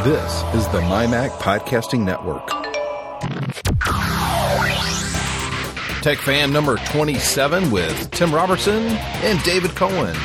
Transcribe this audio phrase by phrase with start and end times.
[0.00, 2.48] This is the MyMac Podcasting Network.
[6.02, 10.16] Tech fan number 27 with Tim Robertson and David Cohen.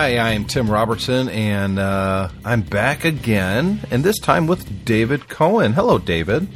[0.00, 5.74] Hi, I'm Tim Robertson, and uh, I'm back again, and this time with David Cohen.
[5.74, 6.48] Hello, David.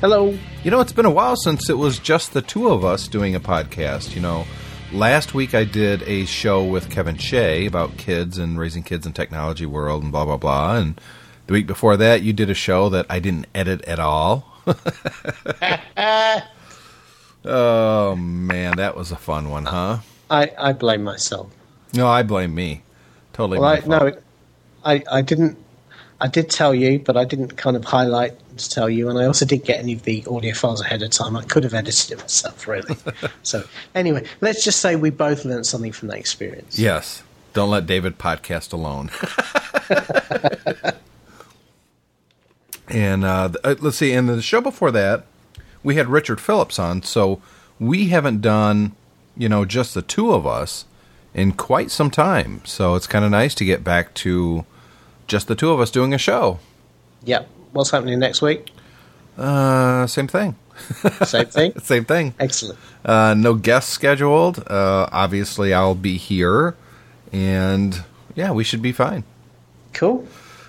[0.00, 0.36] Hello.
[0.64, 3.36] You know, it's been a while since it was just the two of us doing
[3.36, 4.16] a podcast.
[4.16, 4.44] You know,
[4.92, 9.12] last week I did a show with Kevin Shea about kids and raising kids in
[9.12, 11.00] technology world and blah blah blah, and
[11.46, 14.46] the week before that you did a show that I didn't edit at all.
[17.44, 19.98] oh man, that was a fun one, huh?
[20.28, 21.52] I, I blame myself.
[21.92, 22.82] No, I blame me.
[23.32, 23.58] Totally.
[23.58, 24.18] Well, my I, no,
[24.84, 25.58] I, I didn't.
[26.22, 29.24] I did tell you, but I didn't kind of highlight to tell you, and I
[29.24, 31.34] also didn't get any of the audio files ahead of time.
[31.34, 32.94] I could have edited it myself, really.
[33.42, 36.78] so, anyway, let's just say we both learned something from that experience.
[36.78, 37.22] Yes.
[37.52, 39.10] Don't let David podcast alone.
[42.88, 44.12] and uh, uh, let's see.
[44.12, 45.24] In the show before that,
[45.82, 47.02] we had Richard Phillips on.
[47.02, 47.42] So
[47.80, 48.94] we haven't done,
[49.36, 50.84] you know, just the two of us
[51.34, 52.62] in quite some time.
[52.64, 54.64] So it's kind of nice to get back to
[55.26, 56.58] just the two of us doing a show.
[57.24, 57.48] Yep.
[57.72, 58.70] What's happening next week?
[59.38, 60.56] Uh, same thing.
[61.24, 61.78] Same thing.
[61.82, 62.34] Same thing.
[62.40, 62.78] Excellent.
[63.04, 64.58] Uh, no guests scheduled.
[64.66, 66.74] Uh, obviously, I'll be here,
[67.32, 68.02] and
[68.34, 69.24] yeah, we should be fine.
[69.92, 70.26] Cool.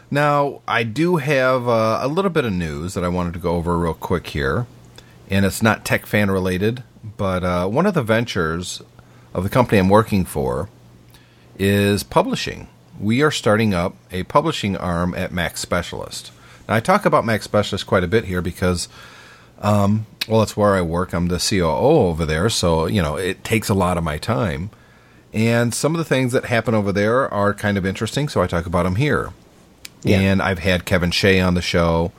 [0.10, 3.56] Now, I do have uh, a little bit of news that I wanted to go
[3.56, 4.68] over real quick here,
[5.30, 6.84] and it's not tech fan related,
[7.18, 8.82] but uh, one of the ventures
[9.34, 10.70] of the company I'm working for
[11.58, 12.68] is publishing.
[13.00, 16.32] We are starting up a publishing arm at Mac Specialist.
[16.68, 18.88] Now, I talk about Mac Specialist quite a bit here because,
[19.60, 21.14] um, well, it's where I work.
[21.14, 24.70] I'm the COO over there, so you know it takes a lot of my time.
[25.34, 28.48] And some of the things that happen over there are kind of interesting, so I
[28.48, 29.32] talk about them here.
[30.04, 30.20] Yeah.
[30.20, 32.12] And I've had Kevin Shea on the show.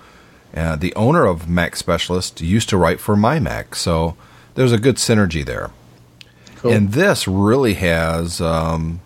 [0.55, 4.17] Uh, the owner of Mac Specialist used to write for my Mac, so
[4.55, 5.71] there's a good synergy there.
[6.63, 6.73] Cool.
[6.73, 9.01] And this really has um,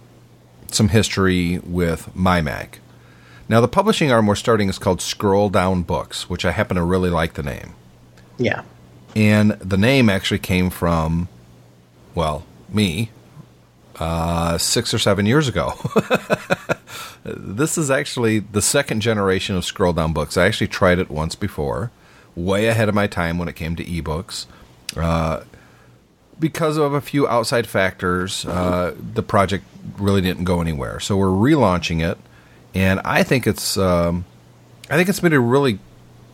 [0.70, 2.80] some history with my Mac.
[3.48, 6.82] Now, the publishing arm we're starting is called Scroll Down Books, which I happen to
[6.82, 7.74] really like the name.
[8.38, 8.62] yeah.
[9.14, 11.28] And the name actually came from,
[12.14, 13.10] well, me,
[13.98, 15.72] uh, six or seven years ago.
[17.24, 20.36] this is actually the second generation of scroll down books.
[20.36, 21.90] I actually tried it once before,
[22.34, 24.44] way ahead of my time when it came to ebooks.
[24.94, 25.44] Uh,
[26.38, 29.64] because of a few outside factors, uh, the project
[29.98, 31.00] really didn't go anywhere.
[31.00, 32.18] So we're relaunching it,
[32.74, 34.24] and I think it's um,
[34.90, 35.78] I think it's been a really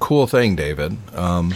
[0.01, 0.97] cool thing, David.
[1.15, 1.55] Um,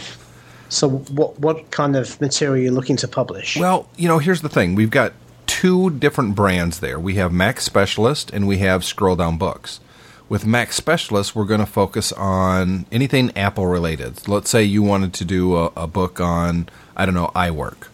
[0.68, 3.56] So, what what kind of material are you looking to publish?
[3.56, 4.74] Well, you know, here's the thing.
[4.74, 5.12] We've got
[5.46, 6.98] two different brands there.
[6.98, 9.80] We have Mac Specialist and we have Scroll Down Books.
[10.28, 14.26] With Mac Specialist, we're going to focus on anything Apple related.
[14.26, 17.86] Let's say you wanted to do a, a book on, I don't know, iWork.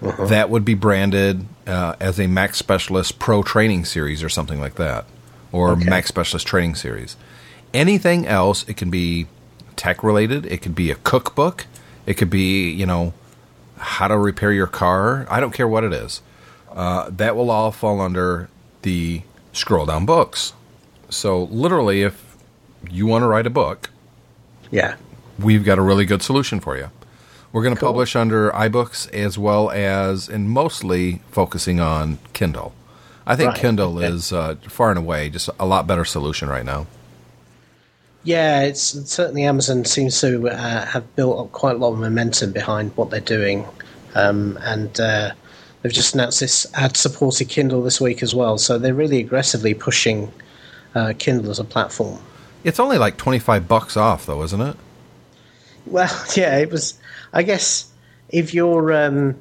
[0.00, 4.76] That would be branded uh, as a Mac Specialist Pro Training Series or something like
[4.76, 5.04] that,
[5.50, 5.84] or Okay.
[5.88, 7.16] Mac Specialist Training Series.
[7.74, 9.26] Anything else, it can be
[9.76, 11.66] tech related, it could be a cookbook,
[12.06, 13.12] it could be, you know,
[13.76, 15.26] how to repair your car.
[15.30, 16.20] I don't care what it is.
[16.72, 18.48] Uh, that will all fall under
[18.82, 19.22] the
[19.52, 20.52] scroll down books.
[21.10, 22.36] So, literally, if
[22.90, 23.90] you want to write a book,
[24.70, 24.96] yeah.
[25.38, 26.90] we've got a really good solution for you.
[27.52, 27.90] We're going to Cool.
[27.90, 32.74] publish under iBooks as well as, and mostly focusing on Kindle.
[33.26, 34.06] I think Right, Kindle okay.
[34.08, 36.86] is uh, far and away just a lot better solution right now.
[38.24, 42.52] Yeah, it's certainly Amazon seems to uh, have built up quite a lot of momentum
[42.52, 43.64] behind what they're doing,
[44.14, 45.32] um, and uh,
[45.82, 48.58] they've just announced this ad-supported Kindle this week as well.
[48.58, 50.30] So they're really aggressively pushing
[50.94, 52.18] uh, Kindle as a platform.
[52.64, 54.76] It's only like 25 bucks off, though, isn't it?
[55.90, 56.98] Well, yeah, it was.
[57.32, 57.90] I guess
[58.30, 59.36] if you're, um,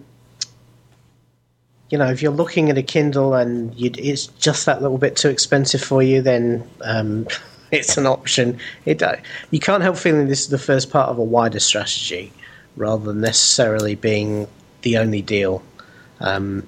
[1.89, 5.29] you know, if you're looking at a Kindle and it's just that little bit too
[5.29, 7.27] expensive for you, then um,
[7.71, 8.59] it's an option.
[8.85, 9.17] It uh,
[9.51, 12.31] you can't help feeling this is the first part of a wider strategy,
[12.75, 14.47] rather than necessarily being
[14.81, 15.63] the only deal.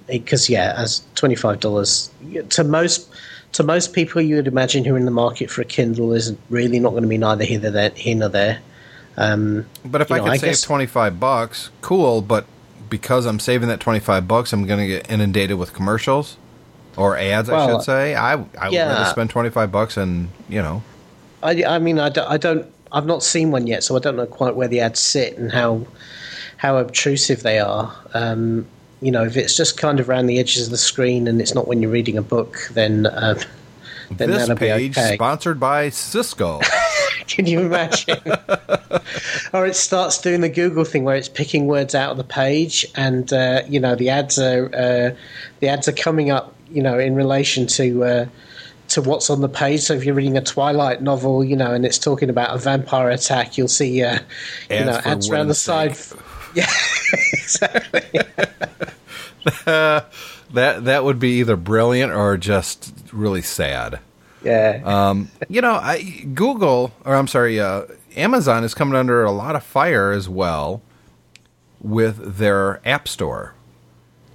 [0.08, 2.12] Because yeah, as twenty five dollars
[2.50, 3.10] to most
[3.54, 6.36] to most people, you would imagine who are in the market for a Kindle is
[6.50, 7.60] really not going to be neither here
[8.16, 8.60] nor there.
[9.17, 12.45] Um, but if I know, could I save guess, 25 bucks, cool, but
[12.89, 16.38] because I'm saving that 25 bucks, I'm going to get inundated with commercials
[16.97, 18.15] or ads, well, I should say.
[18.15, 18.88] I, I yeah.
[18.88, 20.83] would rather spend 25 bucks and, you know.
[21.44, 24.15] I, I mean, I don't, I don't, I've not seen one yet, so I don't
[24.15, 25.85] know quite where the ads sit and how,
[26.57, 27.95] how obtrusive they are.
[28.13, 28.67] Um,
[29.01, 31.53] you know, if it's just kind of around the edges of the screen and it's
[31.53, 33.38] not when you're reading a book, then, um,
[34.11, 35.15] then this that'll page be okay.
[35.15, 36.59] sponsored by Cisco.
[37.27, 38.19] Can you imagine?
[39.53, 42.85] or it starts doing the Google thing where it's picking words out of the page,
[42.95, 45.15] and uh, you know the ads are uh,
[45.59, 48.03] the ads are coming up, you know, in relation to.
[48.03, 48.25] Uh,
[48.89, 49.81] to what's on the page.
[49.81, 53.11] So if you're reading a Twilight novel, you know, and it's talking about a vampire
[53.11, 54.17] attack, you'll see, uh,
[54.67, 55.95] you know, ads around the side.
[56.56, 56.65] Yeah,
[57.33, 58.01] exactly.
[59.67, 60.01] uh,
[60.51, 64.00] that that would be either brilliant or just really sad.
[64.44, 64.81] Yeah.
[64.86, 67.83] um, you know, I, Google, or I'm sorry, uh,
[68.15, 70.81] Amazon is coming under a lot of fire as well
[71.81, 73.53] with their App Store.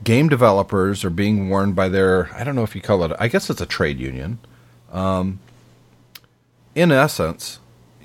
[0.02, 3.28] Game developers are being warned by their, I don't know if you call it, I
[3.28, 4.38] guess it's a trade union.
[4.92, 5.40] Um,
[6.74, 7.58] in essence,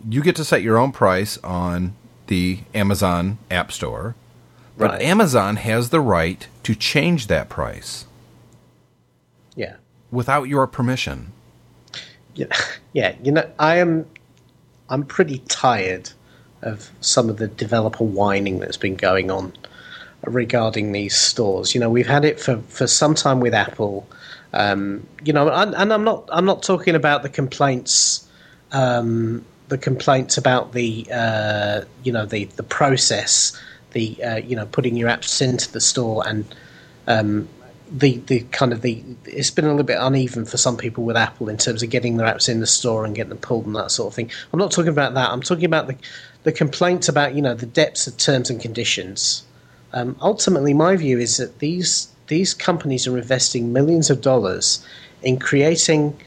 [0.07, 1.94] you get to set your own price on
[2.28, 4.16] the Amazon App Store,
[4.78, 5.02] but right.
[5.02, 8.06] Amazon has the right to change that price.
[9.56, 9.75] Yeah.
[10.12, 11.34] Without your permission
[12.94, 14.06] yeah, you know, I am,
[14.90, 16.12] I'm pretty tired
[16.62, 19.54] of some of the developer whining that's been going on
[20.26, 21.74] regarding these stores.
[21.74, 24.08] You know, we've had it for, for some time with Apple.
[24.54, 28.28] Um, you know, and, and, I'm not I'm not talking about the complaints,
[28.72, 33.56] um, the complaints about the uh, you know the the process,
[33.92, 36.46] the uh, you know putting your apps into the store and
[37.08, 37.48] um,
[37.92, 41.18] the the kind of the it's been a little bit uneven for some people with
[41.18, 43.76] Apple in terms of getting their apps in the store and getting them pulled and
[43.76, 44.30] that sort of thing.
[44.54, 45.30] I'm not talking about that.
[45.30, 45.96] I'm talking about the
[46.44, 49.44] the complaints about you know the depths of terms and conditions.
[49.92, 54.86] Um, ultimately, my view is that these these companies are investing millions of dollars
[55.24, 56.18] in creating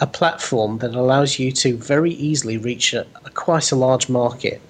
[0.00, 4.60] a platform that allows you to very easily reach a, a quite a large market.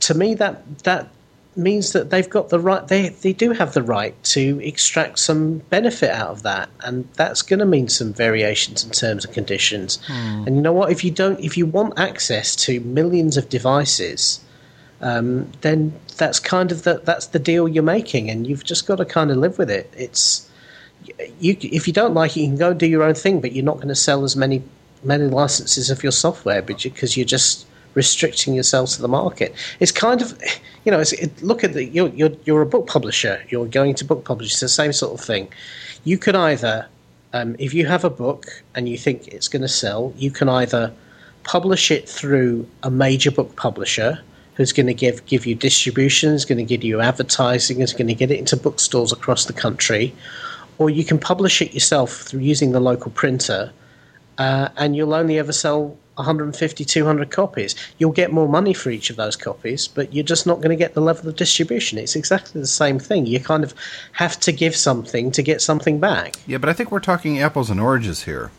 [0.00, 1.08] To me, that that
[1.58, 5.58] means that they've got the right they they do have the right to extract some
[5.70, 6.70] benefit out of that.
[6.80, 9.98] And that's going to mean some variations in terms and conditions.
[10.06, 10.44] Hmm.
[10.46, 10.90] and you know what?
[10.90, 14.40] If you don't if you want access to millions of devices
[15.00, 18.96] um, then that's kind of the that's the deal you're making and you've just got
[18.96, 19.92] to kind of live with it.
[19.96, 20.48] It's
[21.38, 23.52] you if you don't like it you can go and do your own thing but
[23.52, 24.62] you're not going to sell as many
[25.04, 27.66] many licenses of your software because you're just
[28.02, 29.50] restricting yourself to the market.
[29.80, 30.26] It's kind of,
[30.84, 33.36] you know, it, look at the you're, you're you're a book publisher.
[33.50, 34.48] You're going to book publish.
[34.52, 35.48] It's the same sort of thing.
[36.04, 36.86] You could either,
[37.36, 38.42] um, if you have a book
[38.74, 40.84] and you think it's going to sell, you can either
[41.42, 44.20] publish it through a major book publisher
[44.54, 48.08] who's going to give give you distribution, is going to give you advertising, is going
[48.08, 50.14] to get it into bookstores across the country,
[50.78, 53.72] or you can publish it yourself through using the local printer,
[54.38, 57.74] uh, and you'll only ever sell 150, 200 copies.
[57.98, 60.76] You'll get more money for each of those copies, but you're just not going to
[60.76, 61.98] get the level of distribution.
[61.98, 63.26] It's exactly the same thing.
[63.26, 63.72] You kind of
[64.12, 66.36] have to give something to get something back.
[66.46, 68.50] Yeah, but I think we're talking apples and oranges here.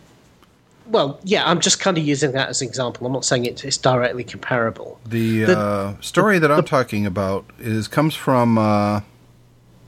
[0.88, 3.06] Well, yeah, I'm just kind of using that as an example.
[3.06, 5.00] I'm not saying it's directly comparable.
[5.06, 9.02] The, the uh, story the, that I'm the, talking about is comes from, uh,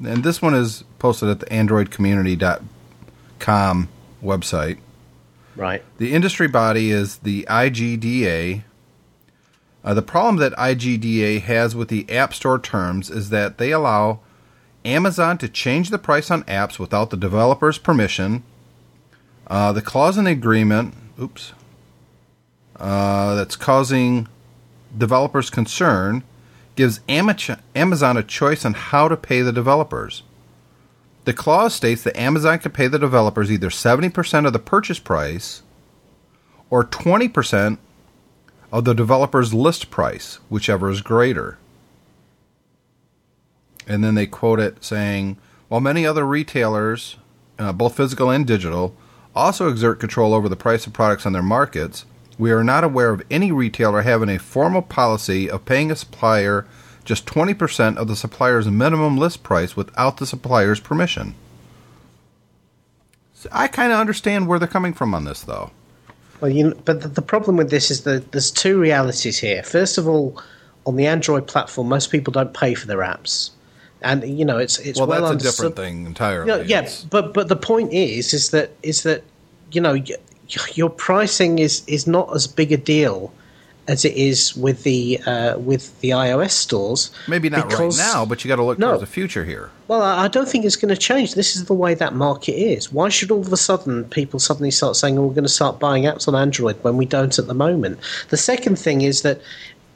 [0.06, 3.90] and this one is posted at the AndroidCommunity.com
[4.24, 4.78] website.
[5.62, 5.84] Right.
[6.00, 8.64] The industry body is the IGDA.
[9.84, 14.22] Uh, the problem that IGDA has with the App Store terms is that they allow
[14.84, 18.42] Amazon to change the price on apps without the developer's permission.
[19.46, 21.54] Uh, the clause in the agreement, oops,
[22.78, 24.28] uh, that's causing
[24.98, 26.24] developers concern
[26.76, 30.24] gives Amazon a choice on how to pay the developers.
[31.32, 35.62] The clause states that Amazon can pay the developers either 70% of the purchase price
[36.70, 37.78] or 20%
[38.70, 41.58] of the developer's list price, whichever is greater.
[43.88, 45.38] And then they quote it saying,
[45.70, 47.16] while many other retailers,
[47.58, 48.94] uh, both physical and digital,
[49.34, 52.04] also exert control over the price of products on their markets,
[52.38, 56.68] we are not aware of any retailer having a formal policy of paying a supplier
[57.06, 61.36] just 20% of the supplier's minimum list price without the supplier's permission.
[63.34, 65.72] So I kind of understand where they're coming from on this, though.
[66.40, 69.64] Well, you know, but the, the problem with this is that there's two realities here.
[69.64, 70.42] First of all,
[70.86, 73.52] on the Android platform, most people don't pay for their apps,
[74.02, 75.66] and you know it's it's well, well that's understood.
[75.66, 76.52] a different thing entirely.
[76.52, 79.24] You know, yeah, but but the point is is that is that
[79.72, 80.18] you know, y-
[80.74, 83.32] your pricing is is not as big a deal
[83.92, 87.12] as it is with the uh, with the iOS stores.
[87.28, 88.88] Maybe not because- right now, but you got to look No.
[88.88, 89.70] towards the future here.
[89.90, 91.36] Well, I don't think it's going to change.
[91.36, 92.92] This is the way that market is.
[92.94, 95.80] Why should all of a sudden people suddenly start saying, oh, we're going to start
[95.80, 98.00] buying apps on Android when we don't at the moment?
[98.30, 99.42] The second thing is that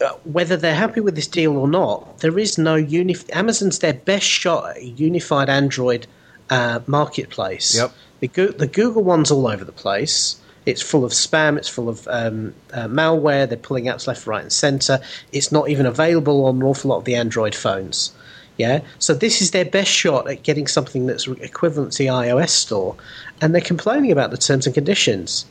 [0.02, 3.94] uh, whether they're happy with this deal or not, there is no unif- Amazon's their
[3.94, 6.06] best shot at a unified Android
[6.50, 7.74] uh, marketplace.
[7.78, 7.92] Yep.
[8.20, 10.36] The, Goo- the Google one's all over the place.
[10.66, 11.58] It's full of spam.
[11.58, 13.48] It's full of um, uh, malware.
[13.48, 15.00] They're pulling apps left, right, and centre.
[15.32, 18.14] It's not even available on an awful lot of the Android phones.
[18.58, 22.50] Yeah, so this is their best shot at getting something that's equivalent to the iOS
[22.50, 22.96] store,
[23.42, 25.46] and they're complaining about the terms and conditions.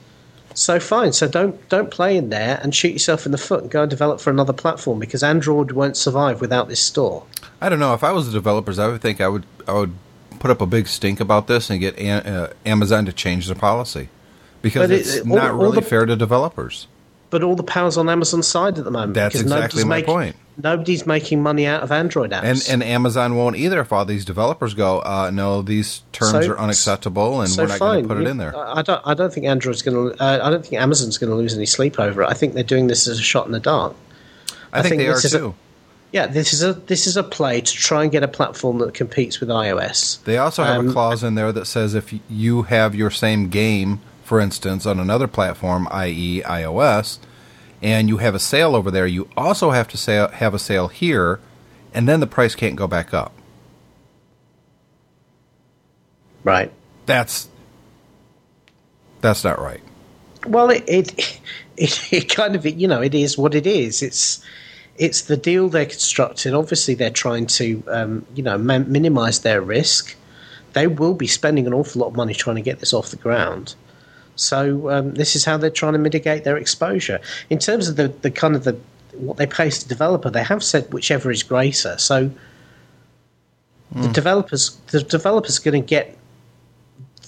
[0.54, 3.71] So fine, so don't don't play in there and shoot yourself in the foot and
[3.71, 7.26] go and develop for another platform because Android won't survive without this store.
[7.61, 7.92] I don't know.
[7.92, 9.92] If I was the developers, I would think I would I would
[10.38, 13.56] put up a big stink about this and get a- uh, Amazon to change their
[13.56, 14.09] policy
[14.64, 16.88] because it- it's all- not all really the- fair to developers.
[17.30, 19.14] But all the power's on Amazon's side at the moment.
[19.14, 20.37] That's exactly nobody's my make- point.
[20.62, 22.42] Nobody's making money out of Android apps.
[22.44, 26.52] And and Amazon won't either if all these developers go, uh, no, these terms So-
[26.52, 28.56] are unacceptable and so we're not going to put it in there.
[28.56, 29.00] I I don't.
[29.04, 30.23] I don't think Android's going to.
[30.23, 32.28] Uh, I don't think Amazon's going to lose any sleep over it.
[32.28, 33.94] I think they're doing this as a shot in the dark.
[34.73, 35.54] I, think, think they are is a- too.
[36.12, 38.94] Yeah, this is a this is a play to try and get a platform that
[38.94, 40.18] competes with iOS.
[40.25, 43.49] They also have a Um, clause in there that says if you have your same
[43.49, 47.19] game, for instance, on another platform, i.e., iOS,
[47.83, 50.88] and you have a sale over there, you also have to say, have a sale
[50.88, 51.38] here,
[51.93, 53.33] and then the price can't go back up.
[56.43, 56.73] Right.
[57.07, 57.49] That's
[59.21, 59.83] that's not right.
[60.47, 61.40] Well, it it,
[61.76, 64.02] it it kind of you know it is what it is.
[64.02, 64.45] It's
[64.97, 66.54] it's the deal they're constructing.
[66.54, 70.14] Obviously, they're trying to um, you know minimize their risk.
[70.73, 73.16] They will be spending an awful lot of money trying to get this off the
[73.16, 73.75] ground.
[74.37, 77.21] So um, this is how they're trying to mitigate their exposure.
[77.50, 78.76] In terms of the, the kind of the
[79.12, 81.97] what they pay to the developer, they have said whichever is greater.
[81.99, 82.31] So
[83.93, 86.17] the developers the developers going to get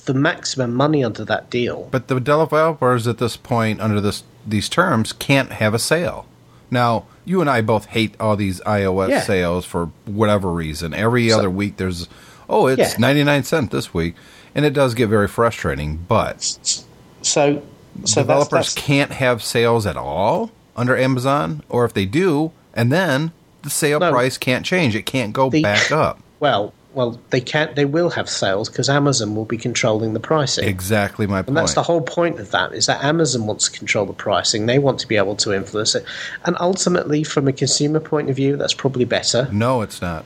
[0.07, 1.89] the maximum money under that deal.
[1.93, 6.27] But the developers at this point, under this these terms, can't have a sale.
[6.71, 9.21] Now, you and I both hate all these iOS Yeah.
[9.23, 10.93] sales for whatever reason.
[10.95, 12.09] Every So- other week, there's
[12.49, 12.99] oh, it's Yeah.
[12.99, 14.15] ninety nine cent this week,
[14.55, 16.05] and it does get very frustrating.
[16.09, 16.83] But
[17.27, 17.63] So,
[18.05, 22.53] so developers that's, that's, can't have sales at all under Amazon, or if they do,
[22.75, 24.11] and then the sale No.
[24.13, 24.95] price can't change.
[24.95, 26.21] It can't go The- back up.
[26.41, 27.77] well, well, they can't.
[27.77, 30.67] They will have sales because Amazon will be controlling the pricing.
[30.67, 31.49] Exactly my point.
[31.49, 34.65] And that's the whole point of that is that Amazon wants to control the pricing.
[34.65, 36.07] They want to be able to influence it.
[36.47, 39.47] And ultimately, from a consumer point of view, that's probably better.
[39.53, 40.25] no, it's not.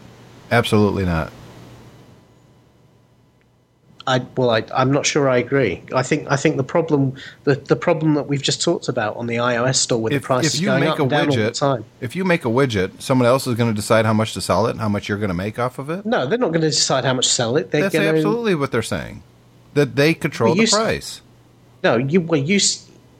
[0.53, 1.33] Absolutely not.
[4.07, 5.83] I well, I, I'm not sure I agree.
[5.95, 7.15] I think I think the problem
[7.45, 10.27] the, the problem that we've just talked about on the iOS store with if, the
[10.27, 11.85] prices if you going make up a and down all the time.
[12.01, 14.67] if you make a widget, someone else is going to decide how much to sell
[14.67, 16.07] it and how much you're going to make off of it.
[16.07, 17.71] No, they're not going to decide how much to sell it.
[17.71, 19.23] They're That's to absolutely what they're saying.
[19.75, 21.21] That they control the price.
[21.83, 22.59] No, you well you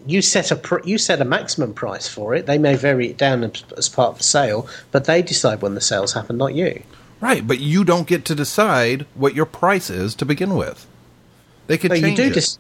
[0.07, 2.47] you set a pr- you set a maximum price for it.
[2.47, 5.75] They may vary it down as, as part of the sale, but they decide when
[5.75, 6.83] the sales happen, not you.
[7.21, 10.87] Right, but you don't get to decide what your price is to begin with.
[11.67, 12.33] They could No, you change do it.
[12.35, 12.59] dis-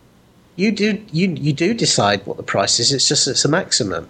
[0.57, 2.93] you do you you do decide what the price is.
[2.93, 4.09] It's just it's a maximum.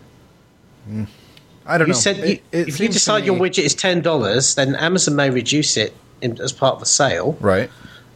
[1.67, 1.99] I don't You know.
[2.01, 5.31] said It- you, it if you decide your widget is ten dollars, then Amazon may
[5.31, 7.71] reduce it in, as part of the sale, right,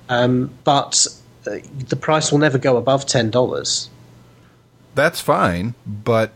[0.08, 1.06] um, but
[1.46, 1.56] uh,
[1.88, 3.88] the price will never go above ten dollars.
[4.94, 5.74] that's fine.
[5.86, 6.32] But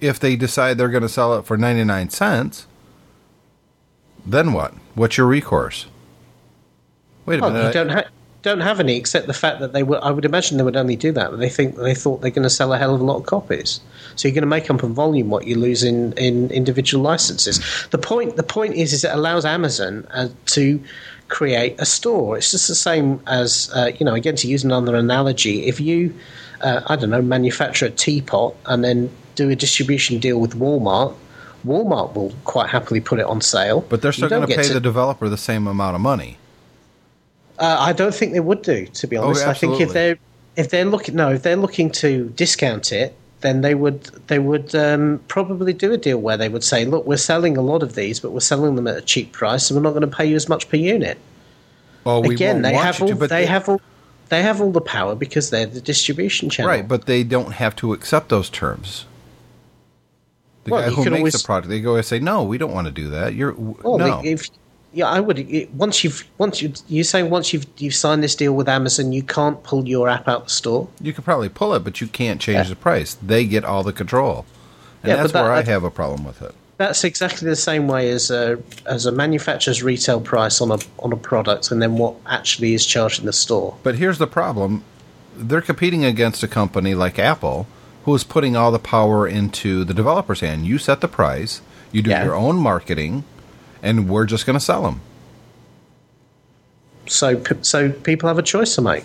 [0.00, 2.66] if they decide they're going to sell it for ninety nine cents,
[4.26, 4.74] then what?
[4.94, 5.86] What's your recourse?
[7.26, 7.66] Wait a Well, minute.
[7.68, 8.04] you don't ha-
[8.42, 10.00] don't have any except the fact that they would.
[10.00, 11.38] I would imagine they would only do that.
[11.38, 13.80] They think they thought they're going to sell a hell of a lot of copies.
[14.16, 17.60] So you're going to make up in volume what you lose in, in individual licenses.
[17.90, 20.82] The point the point is is it allows Amazon uh, to
[21.28, 22.36] create a store.
[22.38, 24.14] It's just the same as uh, you know.
[24.14, 26.14] Again, to use another analogy, if you
[26.62, 31.14] uh, I don't know manufacture a teapot and then do a distribution deal with Walmart.
[31.66, 34.80] Walmart will quite happily put it on sale, but they're still going to pay the
[34.80, 36.38] developer the same amount of money.
[37.58, 39.46] Uh, I don't think they would do, to be honest.
[39.46, 40.18] I think if Oh, they're
[40.56, 44.74] if they're looking no, if they're looking to discount it, then they would they would
[44.74, 47.94] um, probably do a deal where they would say, look, we're selling a lot of
[47.94, 50.26] these, but we're selling them at a cheap price, and we're not going to pay
[50.26, 51.18] you as much per unit.
[52.04, 53.80] Well, we Again, they have all to, but they have all
[54.30, 56.70] they have all the power because they're the distribution channel.
[56.70, 59.04] right, but they don't have to accept those terms.
[60.70, 62.72] The Well, guy who makes always- the product, they go and say, "No, we don't
[62.72, 64.22] want to do that." You're Well, oh, no.
[64.24, 64.48] if
[64.92, 65.38] Yeah, I would.
[65.38, 69.12] It, once you've once you you say once you've you've signed this deal with Amazon,
[69.12, 70.88] you can't pull your app out of the store.
[71.00, 72.70] You could probably pull it, but you can't change Yeah.
[72.70, 73.16] the price.
[73.22, 74.46] They get all the control,
[75.04, 76.54] and Yeah, that's that- where I have a problem with it.
[76.78, 81.12] That's exactly the same way as a as a manufacturer's retail price on a on
[81.12, 83.74] a product, and then what actually is charged in the store.
[83.84, 84.82] But here's the problem:
[85.38, 87.66] they're competing against a company like Apple,
[88.04, 90.66] who is putting all the power into the developer's hand.
[90.66, 91.60] You set the price,
[91.92, 92.24] you do Yeah.
[92.24, 93.24] your own marketing,
[93.82, 95.00] and we're just going to sell them.
[97.06, 99.04] So so people have a choice to make.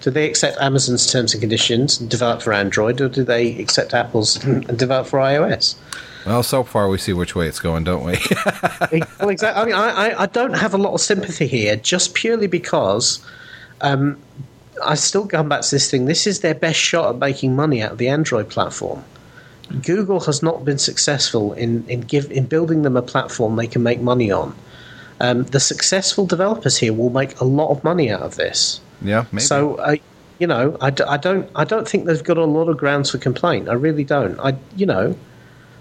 [0.00, 3.92] Do they accept Amazon's terms and conditions and develop for Android, or do they accept
[3.94, 5.76] Apple's and develop for iOS?
[6.26, 8.18] Well, so far we see which way it's going, don't we?
[9.20, 9.62] well, exactly.
[9.62, 13.24] I mean, I, I, I don't have a lot of sympathy here, just purely because
[13.80, 14.18] um,
[14.84, 16.06] I still come back to this thing.
[16.06, 19.04] This is their best shot at making money out of the Android platform.
[19.82, 23.82] Google has not been successful in in give in building them a platform they can
[23.82, 24.54] make money on.
[25.20, 28.80] Um, the successful developers here will make a lot of money out of this.
[29.02, 29.42] yeah, maybe.
[29.42, 29.96] So, uh,
[30.38, 33.10] you know, I, d- I don't I don't think they've got a lot of grounds
[33.10, 33.68] for complaint.
[33.68, 34.40] I really don't.
[34.40, 35.14] I you know,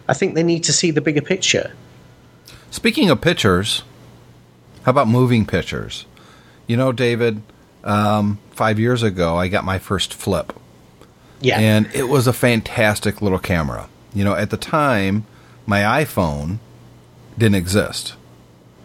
[0.08, 1.72] I think they need to see the bigger picture.
[2.69, 3.84] Speaking of pictures,
[4.84, 6.05] how about moving pictures?
[6.67, 7.41] You know, David,
[7.84, 10.51] um, five years ago, I got my first flip,
[11.39, 11.58] Yeah.
[11.60, 13.88] and it was a fantastic little camera.
[14.13, 15.25] You know, at the time,
[15.66, 16.58] my iPhone
[17.38, 18.16] didn't exist.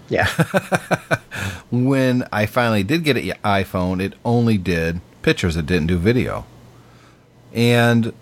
[0.08, 0.28] Yeah.
[1.70, 6.46] When I finally did get an iPhone, it only did pictures, it didn't do video.
[7.52, 8.12] And,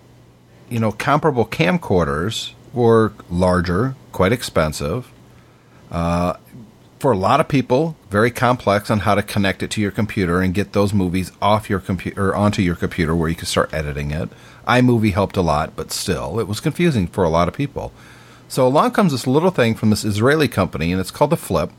[0.71, 5.11] you know, comparable camcorders were larger, quite expensive.
[5.91, 6.35] Uh,
[7.03, 10.41] for a lot of people, very complex on how to connect it to your computer
[10.41, 14.13] and get those movies off your computer onto your computer where you can start editing
[14.13, 14.29] it.
[14.69, 17.93] iMovie helped a lot, but still, it was confusing for a lot of people.
[18.47, 21.73] So along comes this little thing from this Israeli company, and it's called the Flip.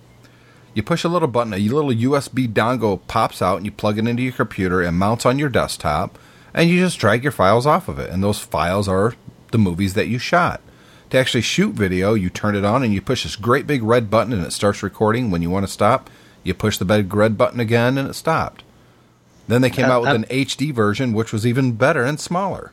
[0.74, 4.06] You push a little button, a little USB dongle pops out, and you plug it
[4.06, 6.20] into your computer and mounts on your desktop,
[6.54, 8.10] and you just drag your files off of it.
[8.10, 9.14] And those files are
[9.52, 10.60] the movies that you shot.
[11.14, 14.10] To actually shoot video, you turn it on and you push this great big red
[14.10, 15.30] button, and it starts recording.
[15.30, 16.10] When you want to stop,
[16.42, 18.64] you push the big red button again, and it stopped.
[19.48, 22.20] Then they came Uh, out with uh, an HD version, which was even better and
[22.20, 22.72] smaller.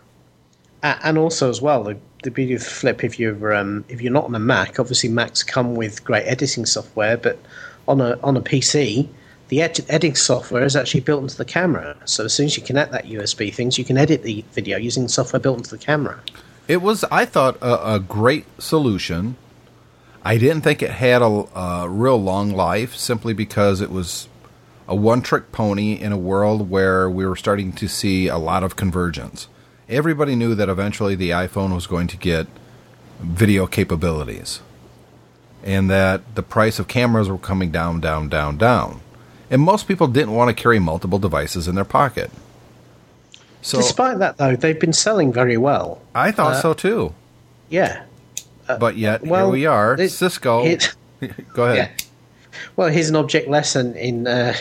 [0.83, 4.01] A- and also as well the, the beauty of the flip if you're um, if
[4.01, 7.38] you're not on a mac obviously macs come with great editing software but
[7.87, 9.07] on a on a pc
[9.49, 12.62] the ed- editing software is actually built into the camera so as soon as you
[12.62, 16.19] connect that usb things you can edit the video using software built into the camera
[16.71, 19.35] It was, I thought, a, a great solution.
[20.25, 24.29] I didn't think it had a, a real long life simply because it was
[24.87, 28.63] a one trick pony in a world where we were starting to see a lot
[28.63, 29.49] of convergence.
[29.89, 32.47] Everybody knew that eventually the iPhone was going to get
[33.19, 34.61] video capabilities
[35.65, 39.01] and that the price of cameras were coming down, down, down, down.
[39.51, 42.31] And most people didn't want to carry multiple devices in their pocket.
[43.62, 47.14] So despite that though they've been selling very well I thought uh, so too.
[47.68, 48.05] yeah
[48.66, 49.94] But yet, well, here we are.
[50.01, 50.64] it- Cisco.
[50.64, 50.94] it-
[51.55, 51.77] Go ahead.
[51.77, 52.07] Yeah.
[52.77, 54.55] Well, here's an object lesson in, uh,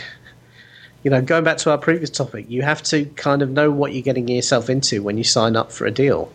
[1.03, 2.45] you know, going back to our previous topic.
[2.49, 5.71] You have to kind of know what you're getting yourself into when you sign up
[5.71, 6.29] for a deal.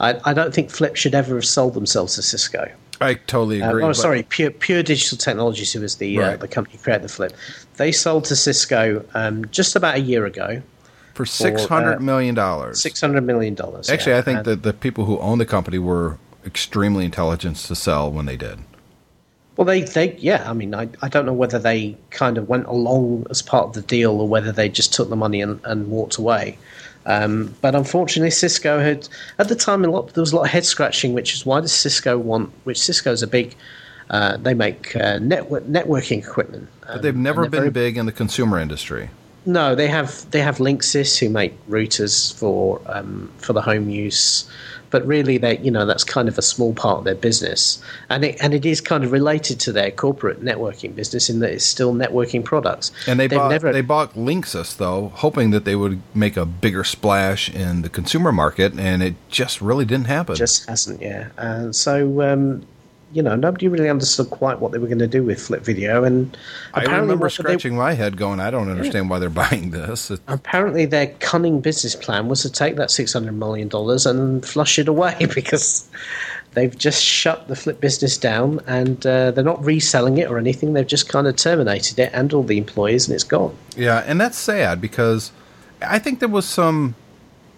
[0.00, 2.68] I, I don't think Flip should ever have sold themselves to Cisco.
[3.00, 3.82] I totally Uh, agree.
[3.84, 7.04] oh, but- sorry, Pure, Pure Digital Technologies, who was the uh, the company who created
[7.04, 7.32] the Flip.
[7.76, 10.60] They sold to Cisco um, just about a year ago,
[11.26, 12.80] For six hundred uh, million dollars.
[12.80, 13.90] six hundred million dollars.
[13.90, 17.74] Actually, I think And- that the people who own the company were extremely intelligent to
[17.74, 18.58] sell when they did.
[19.56, 20.48] Well, they, they, yeah.
[20.48, 23.72] I mean, I, I don't know whether they kind of went along as part of
[23.74, 26.56] the deal or whether they just took the money and, and walked away.
[27.04, 29.06] Um, but unfortunately, Cisco had
[29.38, 30.14] at the time a lot.
[30.14, 32.50] There was a lot of head scratching, which is why does Cisco want?
[32.64, 33.54] Which Cisco's a big.
[34.08, 36.68] Uh, they make uh, network networking equipment.
[36.86, 39.10] But they've Um, never been very- big in the consumer industry.
[39.46, 44.48] No, they have they have Linksys who make routers for um, for the home use,
[44.90, 48.22] but really they you know that's kind of a small part of their business, and
[48.24, 51.64] it and it is kind of related to their corporate networking business in that it's
[51.64, 52.92] still networking products.
[53.06, 56.44] And they They've bought never- they bought Linksys though, hoping that they would make a
[56.44, 60.34] bigger splash in the consumer market, and it just really didn't happen.
[60.36, 62.20] just hasn't yeah, and so.
[62.22, 62.66] Um,
[63.12, 66.04] you know, nobody really understood quite what they were going to do with Flip Video,
[66.04, 66.36] and
[66.74, 70.10] I remember what they- scratching my head, going, "I don't understand why they're buying this."
[70.28, 74.78] Apparently their cunning business plan was to take that six hundred million dollars and flush
[74.78, 75.88] it away because
[76.54, 80.72] they've just shut the flip business down and uh, they're not reselling it or anything.
[80.72, 83.56] They've just kind of terminated it and all the employees and it's gone.
[83.76, 85.30] Yeah, and that's sad because
[85.82, 86.94] I think there was some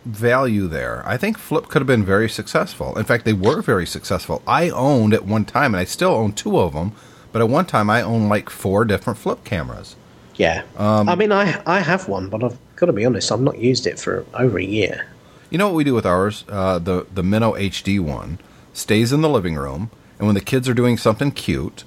[0.04, 1.02] value there.
[1.06, 2.96] I think Flip could have been very successful.
[2.98, 4.42] In fact, they were very successful.
[4.46, 6.92] I owned at one time, and I still own two of them,
[7.32, 9.96] But at one time, I owned like four different flip cameras.
[10.36, 10.64] Yeah.
[10.76, 13.58] Um, I mean, I I have one, but I've got to be honest, I've not
[13.58, 15.06] used it for over a year.
[15.48, 16.44] You know what we do with ours?
[16.48, 18.38] Uh, the the Mino HD one
[18.74, 21.84] stays in the living room, and when the kids are doing something cute,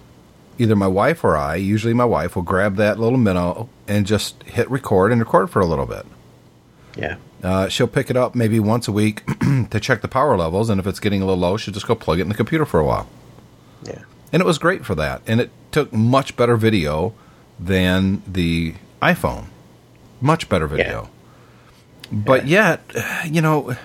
[0.58, 4.42] either my wife or I, usually my wife, will grab that little Mino and just
[4.44, 6.06] hit record and record for a little bit.
[6.96, 7.18] Yeah.
[7.46, 9.22] Uh, she'll pick it up maybe once a week
[9.70, 11.94] to check the power levels, and if it's getting a little low, she'll just go
[11.94, 13.08] plug it in the computer for a while.
[13.84, 14.02] Yeah.
[14.34, 17.14] And it was great for that, and it took much better video
[17.60, 19.46] than the iPhone.
[20.22, 21.10] Much better video.
[22.12, 22.82] But yet,
[23.26, 23.76] you know,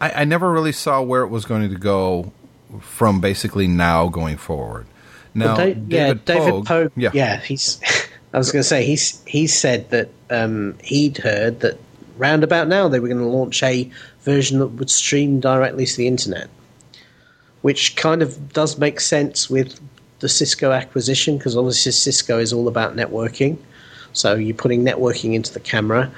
[0.00, 2.32] I, I never really saw where it was going to go
[2.80, 4.86] from basically now going forward.
[5.34, 6.92] Now, Well, Da- yeah, David Pogue- Pogue.
[6.96, 7.80] yeah, Yeah, he's.
[8.34, 11.78] I was going to say he's he said that um, he'd heard that
[12.16, 13.90] roundabout now they were going to launch a
[14.22, 16.48] version that would stream directly to the internet,
[17.62, 19.80] which kind of does make sense with
[20.20, 23.56] the Cisco acquisition because obviously Cisco is all about networking.
[24.12, 26.10] So you're putting networking into the camera.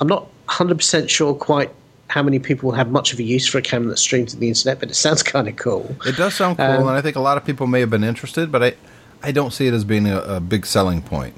[0.00, 1.70] I'm not 100% sure quite
[2.08, 4.48] how many people have much of a use for a camera that streams to the
[4.48, 5.94] internet, but it sounds kind of cool.
[6.04, 8.02] It does sound cool, Um, and I think a lot of people may have been
[8.02, 8.74] interested, but I,
[9.22, 11.34] I don't see it as being a, a big selling point.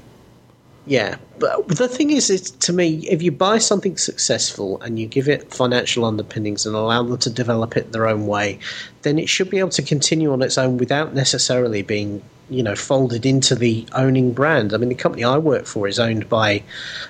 [0.85, 5.07] Yeah, but the thing is, is to me, if you buy something successful and you
[5.07, 8.59] give it financial underpinnings and allow them to develop it their own way,
[9.03, 12.75] then it should be able to continue on its own without necessarily being, you know,
[12.75, 14.73] folded into the owning brand.
[14.73, 16.63] I mean, the company I work for is owned by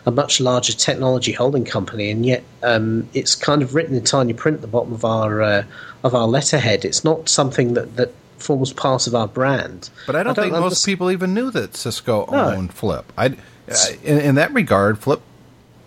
[0.06, 4.34] a much larger technology holding company, and yet um, it's kind of written in tiny
[4.34, 5.64] print at the bottom of our uh,
[6.04, 6.86] of our letterhead.
[6.86, 9.90] It's not something that that forms part of our brand.
[10.06, 12.52] But I don't, think most people even knew that Cisco No.
[12.52, 13.12] owned Flip.
[13.18, 13.38] I, I-
[13.70, 15.22] Uh, in, in that regard, Flip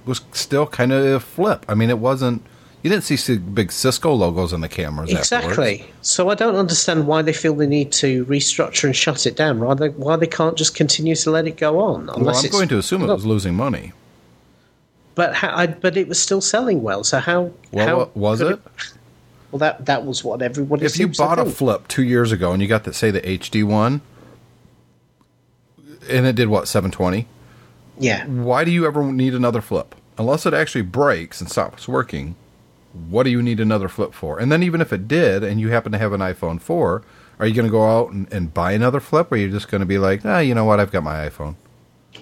[0.05, 1.65] was still kind of a Flip.
[1.69, 2.43] I mean, it wasn't.
[2.83, 5.11] You didn't see big Cisco logos on the cameras.
[5.11, 5.81] Exactly.
[5.81, 6.09] Afterwards.
[6.09, 9.59] So I don't understand why they feel the need to restructure and shut it down.
[9.59, 12.07] Why they, why they can't just continue to let it go on?
[12.07, 13.93] Well, I'm going to assume it was losing money.
[15.17, 17.03] But how, I, but it was still selling well.
[17.03, 17.51] So how?
[17.73, 18.61] Well, how was could it?
[19.53, 20.87] Well, that that was what everybody.
[20.89, 20.95] Said.
[20.95, 21.47] If you bought a.
[21.47, 24.01] Flip two years ago and you got the say the HD one,
[26.11, 27.27] and it did what 720,
[27.99, 29.95] yeah, why do you ever need another Flip?
[30.19, 32.35] Unless it actually breaks and stops working,
[33.09, 34.39] what do you need another Flip for?
[34.39, 37.03] And then even if it did, and you happen to have an iPhone 4,
[37.39, 39.69] are you going to go out and, and buy another Flip, or are you just
[39.69, 41.57] going to be like, ah, you know what, I've got my iPhone?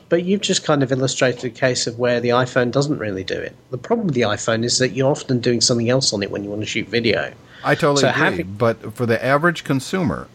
[0.08, 3.34] but you've just kind of illustrated a case of where the iPhone doesn't really do
[3.38, 3.54] it.
[3.70, 6.42] The problem with the iPhone is that you're often doing something else on it when
[6.42, 7.32] you want to shoot video.
[7.62, 8.20] I totally So agree.
[8.22, 10.26] having- but for the average consumer,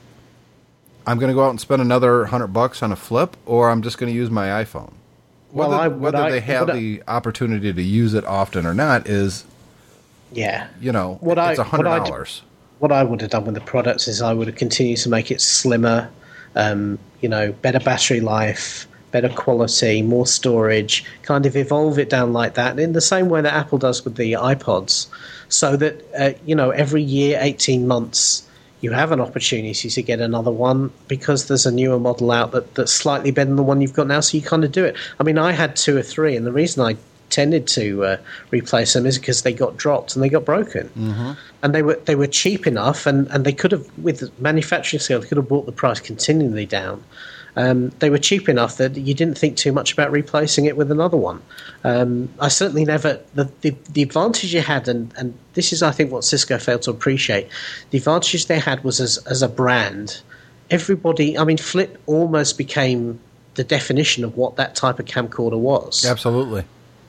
[1.06, 3.82] I'm going to go out and spend another hundred bucks on a Flip, or I'm
[3.82, 4.94] just going to use my iPhone.
[5.52, 8.66] Well, Whether, I- whether I- they have what I- the opportunity to use it often
[8.66, 9.44] or not is,
[10.32, 12.42] Yeah, you know, What I- it's what hundred I d- dollars.
[12.78, 15.32] what I would have done with the products is I would have continued to make
[15.32, 16.10] it slimmer,
[16.56, 22.32] um, you know, better battery life, better quality, more storage, kind of evolve it down
[22.32, 25.08] like that in the same way that Apple does with the iPods,
[25.50, 28.44] so that uh, you know every year, eighteen months.
[28.82, 32.76] You have an opportunity to get another one because there's a newer model out that,
[32.76, 34.96] that's slightly better than the one you've got now, so you kind of do it.
[35.20, 36.96] I mean, I had two or three, and the reason I
[37.30, 38.18] tended to uh,
[38.52, 40.90] replace them is because they got dropped and they got broken
[41.62, 45.20] and they were they were cheap enough, and, and they could have with manufacturing scale,
[45.20, 47.04] they could have brought the price continually down.
[47.60, 50.90] Um, they were cheap enough that you didn't think too much about replacing it with
[50.92, 51.42] another one.
[51.84, 55.92] Um, I certainly never the, the the advantage you had, and, and this is I
[55.92, 57.50] think what Cisco failed to appreciate.
[57.90, 60.22] The advantage they had was as as a brand.
[60.70, 63.20] Everybody, I mean, Flip almost became
[63.56, 66.06] the definition of what that type of camcorder was.
[66.06, 66.64] Absolutely.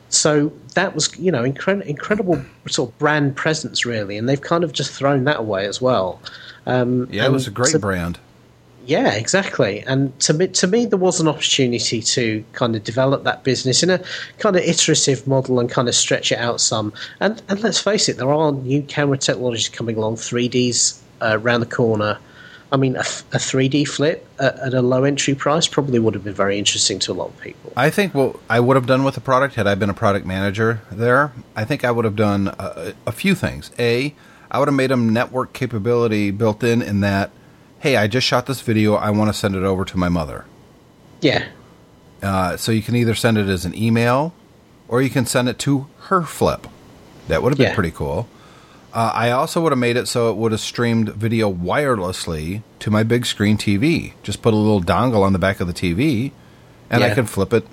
[0.09, 4.65] So that was, you know, incre- incredible sort of brand presence, really, and they've kind
[4.65, 6.21] of just thrown that away as well.
[6.67, 8.19] Um, Yeah, it was a great to- brand.
[8.87, 9.81] Yeah, exactly.
[9.81, 13.83] And to me, to me, there was an opportunity to kind of develop that business
[13.83, 14.01] in a
[14.39, 16.93] kind of iterative model and kind of stretch it out some.
[17.21, 20.17] And and let's face it, there are new camera technologies coming along.
[20.17, 22.19] 3Ds uh, around the corner.
[22.73, 26.15] I mean, a, f- a 3D flip at, at a low entry price probably would
[26.15, 27.73] have been very interesting to a lot of people.
[27.77, 30.25] I think what I would have done with the product had I been a product
[30.25, 33.73] manager there, I think I would have done a, a few things.
[33.79, 34.15] A,
[34.51, 37.31] I would have made them network capability built in in that,
[37.81, 40.45] hey, I just shot this video, I want to send it over to my mother.
[41.21, 41.47] Yeah,
[42.23, 44.35] Uh, so you can either send it as an email
[44.89, 46.67] or you can send it to her flip.
[47.29, 47.75] That would have been Yeah.
[47.75, 48.29] pretty cool.
[48.93, 52.91] Uh, I also would have made it so it would have streamed video wirelessly to
[52.91, 54.13] my big screen TV.
[54.23, 56.33] Just put a little dongle on the back of the TV,
[56.91, 57.67] and I can flip it.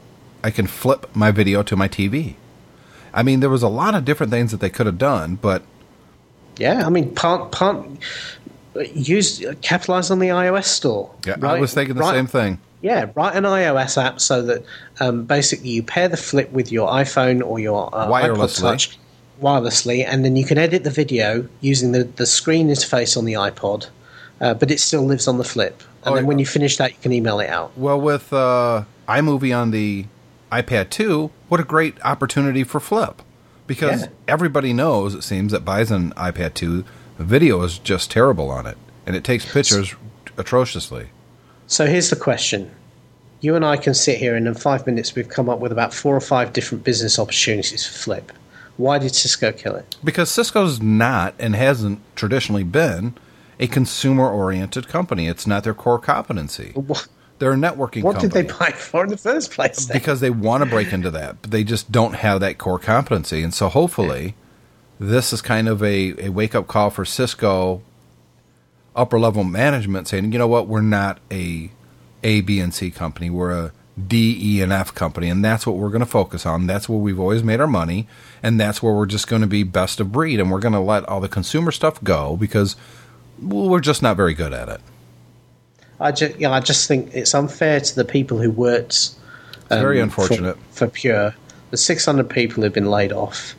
[0.44, 2.36] I can flip my video to my TV.
[3.14, 5.64] I mean, there was a lot of different things that they could have done, but
[6.58, 7.86] Yeah, I mean, part part
[8.94, 11.10] use capitalize on the iOS store.
[11.26, 12.60] Yeah, I was thinking the Right- same thing.
[12.82, 14.64] Yeah, write an iOS app so that
[15.00, 18.98] um, basically you pair the flip with your iPhone or your uh, iPod Touch
[19.42, 23.34] wirelessly, and then you can edit the video using the, the screen interface on the
[23.34, 23.88] iPod,
[24.42, 25.82] uh, but it still lives on the flip.
[26.04, 27.76] And Oh, then when you finish that, you can email it out.
[27.78, 30.06] Well, with uh, iMovie on the
[30.52, 33.22] iPad 2, what a great opportunity for Flip.
[33.66, 34.08] Because Yeah.
[34.28, 36.86] everybody knows, it seems, that buys an iPad 2,
[37.18, 38.78] the video is just terrible on it.
[39.06, 39.96] And it takes pictures
[40.38, 41.10] atrociously.
[41.68, 42.72] So here's the question.
[43.40, 45.94] You and I can sit here, and in five minutes, we've come up with about
[45.94, 48.32] four or five different business opportunities for Flip.
[48.78, 49.96] Why did Cisco kill it?
[50.04, 53.16] Because Cisco's not and hasn't traditionally been
[53.60, 55.28] a consumer oriented company.
[55.28, 56.72] It's not their core competency.
[56.76, 57.08] What,
[57.40, 59.86] They're a networking what did they buy for in the first place?
[59.86, 59.98] Then?
[59.98, 63.42] because they want to break into that, but they just don't have that core competency.
[63.42, 64.36] And so hopefully,
[65.00, 67.82] this is kind of a, a wake up call for Cisco
[68.96, 71.70] upper level management saying, you know what, we're not a
[72.24, 73.30] A, B, and C company.
[73.30, 73.72] We're a
[74.08, 76.68] D, E, and F company, and that's what we're going to focus on.
[76.68, 78.08] That's where we've always made our money,
[78.44, 80.80] and that's where we're just going to be best of breed, and we're going to
[80.80, 82.76] let all the consumer stuff go because
[83.42, 84.82] well, we're just not very good at it.
[86.00, 89.16] I just, yeah, I just think it's unfair to the people who worked.
[89.72, 90.58] um, very for- unfortunate.
[90.72, 91.34] for, Pure.
[91.72, 93.56] The 600 people who've been laid off.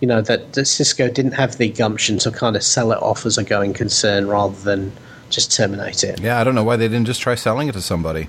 [0.00, 3.24] You know that, that Cisco didn't have the gumption to kind of sell it off
[3.24, 4.92] as a going concern rather than
[5.30, 6.20] just terminate it.
[6.20, 8.28] Yeah, I don't know why they didn't just try selling it to somebody.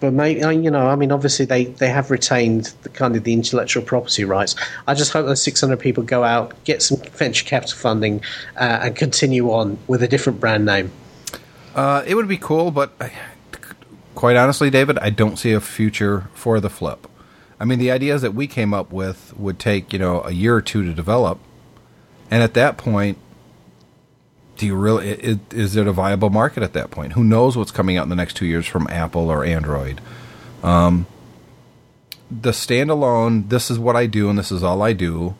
[0.00, 3.32] But maybe you know, I mean, obviously they, they have retained the kind of the
[3.32, 4.54] intellectual property rights.
[4.86, 8.22] I just hope those 600 people go out, get some venture capital funding,
[8.56, 10.92] uh, and continue on with a different brand name.
[11.74, 13.12] Uh, it would be cool, but I-
[14.14, 17.06] quite honestly, David, I don't see a future for the flip.
[17.60, 20.54] I mean, the ideas that we came up with would take you know a year
[20.54, 21.38] or two to develop,
[22.30, 23.18] and at that point,
[24.56, 27.12] do you really i- i- is it a viable market at that point?
[27.12, 30.00] Who knows what's coming out in the next two years from Apple or Android?
[30.62, 31.06] Um,
[32.30, 35.34] the standalone, this is what I do and this is all I do,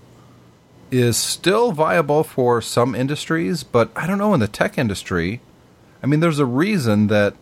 [0.91, 5.41] is still viable for some industries, but I don't know in the tech industry.
[6.03, 7.35] I mean, there's a reason that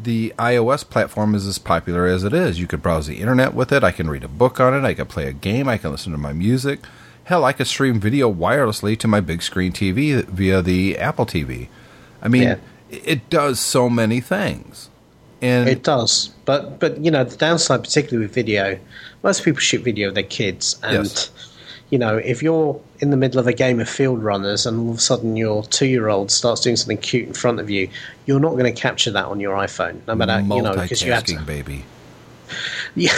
[0.00, 2.58] the iOS platform is as popular as it is.
[2.58, 3.84] You could browse the internet with it.
[3.84, 4.86] I can read a book on it.
[4.86, 5.68] I can play a game.
[5.68, 6.80] I can listen to my music.
[7.24, 11.68] Hell, I could stream video wirelessly to my big screen TV via the Apple TV.
[12.20, 12.56] I mean, Yeah.
[12.90, 14.88] it does so many things.
[15.40, 18.78] And It does, but but you know the downside, particularly with video,
[19.24, 21.30] most people shoot video with their kids, and Yes.
[21.92, 24.96] You know if you're in the middle of a game of Fieldrunners and all of
[24.96, 27.88] a sudden your two-year-old starts doing something cute in front of you,
[28.26, 31.12] you're not going to capture that on your iPhone, no matter you know because you
[31.12, 31.38] have to.
[31.42, 31.84] baby.
[32.94, 33.12] Yeah,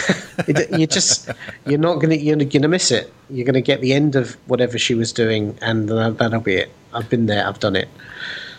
[0.47, 1.29] it- you just
[1.65, 3.11] you're not gonna you're gonna miss it.
[3.29, 6.69] You're gonna get the end of whatever she was doing, and uh, that'll be it.
[6.93, 7.45] I've been there.
[7.45, 7.89] I've done it.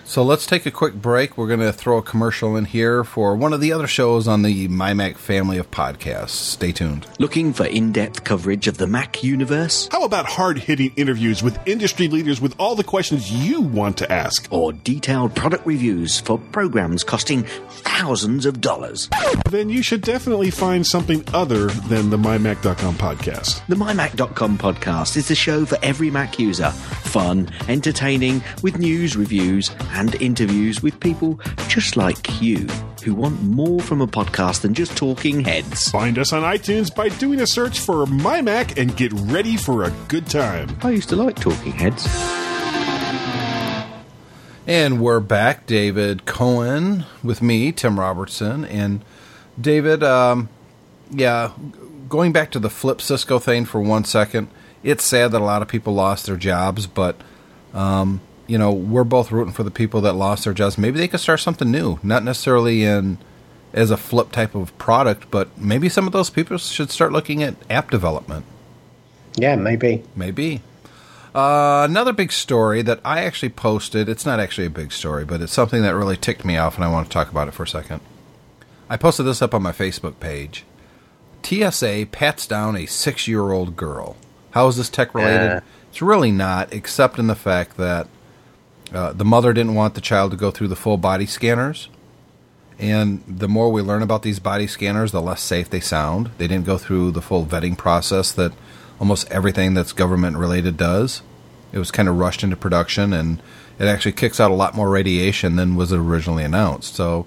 [0.09, 1.37] So let's take a quick break.
[1.37, 4.43] We're going to throw a commercial in here for one of the other shows on
[4.43, 6.29] the MyMac family of podcasts.
[6.31, 7.09] Stay tuned.
[7.19, 9.89] Looking for in depth coverage of the Mac universe?
[9.91, 14.11] How about hard hitting interviews with industry leaders with all the questions you want to
[14.11, 14.47] ask?
[14.53, 19.11] Or detailed product reviews for programs costing thousands of dollars?
[19.51, 23.67] Then you should definitely find something other than the MyMac.com podcast.
[23.67, 26.71] The MyMac.com podcast is the show for every Mac user.
[26.71, 32.67] Fun, entertaining, with news, reviews, and interviews with people just like you
[33.03, 35.91] who want more from a podcast than just talking heads.
[35.91, 39.85] Find us on iTunes by doing a search for My Mac and get ready for
[39.85, 40.77] a good time.
[40.83, 42.07] I used to like talking heads.
[44.67, 45.67] And we're back.
[45.67, 48.65] David Cohen with me, Tim Robertson.
[48.65, 49.03] And
[49.59, 50.49] David, um,
[51.11, 51.53] yeah,
[52.09, 54.49] going back to the Flip Cisco thing for one second,
[54.83, 57.17] it's sad that a lot of people lost their jobs, but,
[57.73, 60.79] um, you know, we're both rooting for the people that lost their jobs.
[60.79, 63.19] Maybe they could start something new, not necessarily in
[63.73, 67.43] as a flip type of product, but maybe some of those people should start looking
[67.43, 68.45] at app development.
[69.37, 70.03] Yeah, maybe.
[70.15, 70.63] Maybe.
[71.35, 74.09] Uh, another big story that I actually posted.
[74.09, 76.85] It's not actually a big story, but it's something that really ticked me off, and
[76.85, 78.01] I want to talk about it for a second.
[78.89, 80.65] I posted this up on my Facebook page.
[81.43, 84.17] TSA pats down a six year old girl.
[84.53, 85.47] How is this tech related?
[85.47, 85.61] Yeah.
[85.91, 88.09] It's really not, except in the fact that
[88.93, 91.89] uh, the mother didn't want the child to go through the full body scanners.
[92.79, 96.31] And the more we learn about these body scanners, the less safe they sound.
[96.39, 98.53] They didn't go through the full vetting process that
[99.01, 101.23] almost everything that's government related does.
[101.73, 103.41] It was kind of rushed into production, and
[103.79, 106.95] it actually kicks out a lot more radiation than was originally announced.
[106.95, 107.27] So,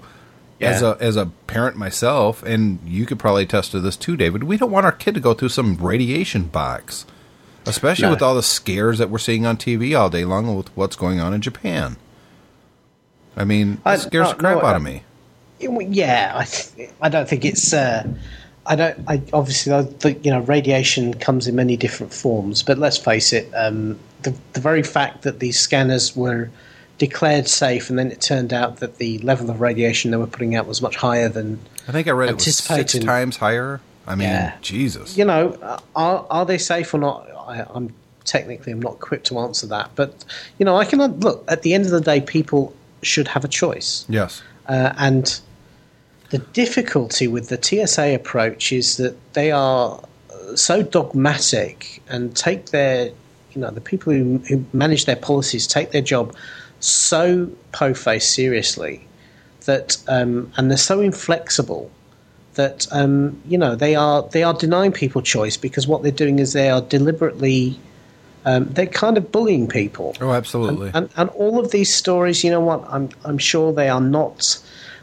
[0.60, 4.44] as a as a parent myself, and you could probably attest to this too, David,
[4.44, 7.06] we don't want our kid to go through some radiation box,
[7.66, 8.10] especially No.
[8.10, 11.20] with all the scares that we're seeing on TV all day long with what's going
[11.20, 11.96] on in Japan.
[13.36, 15.02] I mean, I- it scares no, the crap no, out I- of me.
[15.60, 17.74] Yeah, I, th- I don't think it's.
[17.74, 18.06] Uh,
[18.64, 18.98] I don't.
[19.06, 22.62] I obviously, I think, you know, radiation comes in many different forms.
[22.62, 26.48] But let's face it, um, the the very fact that these scanners were
[26.96, 30.54] declared safe, and then it turned out that the level of radiation they were putting
[30.54, 33.82] out was much higher than I think I read it was six times higher.
[34.10, 34.52] I mean, Yeah.
[34.60, 35.16] Jesus.
[35.16, 35.56] you know,
[35.94, 37.28] are are they safe or not?
[37.46, 37.94] I, I'm
[38.24, 40.24] technically I'm not equipped to answer that, but
[40.58, 41.44] you know, I can look.
[41.48, 44.04] At the end of the day, people should have a choice.
[44.08, 44.42] Yes.
[44.68, 45.40] Uh, and
[46.30, 50.00] the difficulty with the TSA approach is that they are
[50.54, 53.06] so dogmatic and take their,
[53.52, 56.34] you know, the people who, who manage their policies take their job
[56.80, 59.06] so po-faced seriously
[59.66, 61.90] that, um, and they're so inflexible
[62.54, 66.38] that, um, you know, they are they are denying people choice because what they're doing
[66.38, 67.78] is they are deliberately,
[68.44, 70.16] um, they're kind of bullying people.
[70.20, 70.90] Oh, absolutely.
[70.94, 72.84] And, and all of these stories, you know what?
[72.88, 74.60] I'm I'm sure they are not.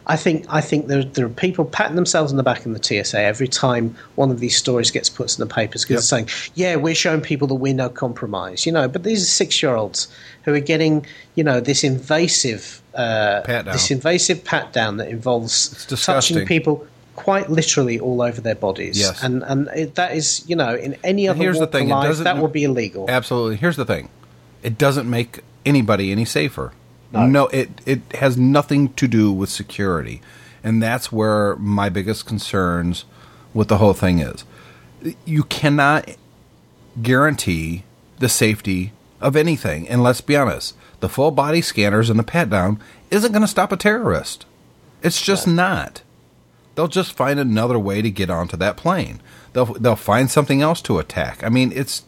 [0.09, 2.81] I think I think there there are people patting themselves on the back in the
[2.81, 6.29] TSA every time one of these stories gets put in the papers because it's saying,
[6.55, 8.87] "Yeah, we're showing people that we're no compromise," you know.
[8.87, 10.07] But these are six year olds
[10.43, 11.05] who are getting,
[11.35, 17.99] you know, this invasive, uh, this invasive pat down that involves touching people quite literally
[17.99, 18.97] all over their bodies.
[18.97, 19.21] Yes.
[19.21, 22.37] and and it, that is, you know, in any other here's the thing, life, that
[22.37, 23.07] would be illegal.
[23.09, 23.57] Absolutely.
[23.57, 24.07] Here's the thing:
[24.63, 26.71] it doesn't make anybody any safer.
[27.11, 30.21] No, it it has nothing to do with security,
[30.63, 33.05] and that's where my biggest concerns
[33.53, 34.45] with the whole thing is.
[35.25, 36.09] You cannot
[37.01, 37.83] guarantee
[38.19, 42.49] the safety of anything, and let's be honest, the full body scanners and the pat
[42.49, 44.45] down isn't going to stop a terrorist.
[45.01, 46.01] It's just not.
[46.77, 49.19] They'll just find another way to get onto that plane.
[49.53, 51.43] They'll they'll find something else to attack.
[51.43, 52.03] I mean, it's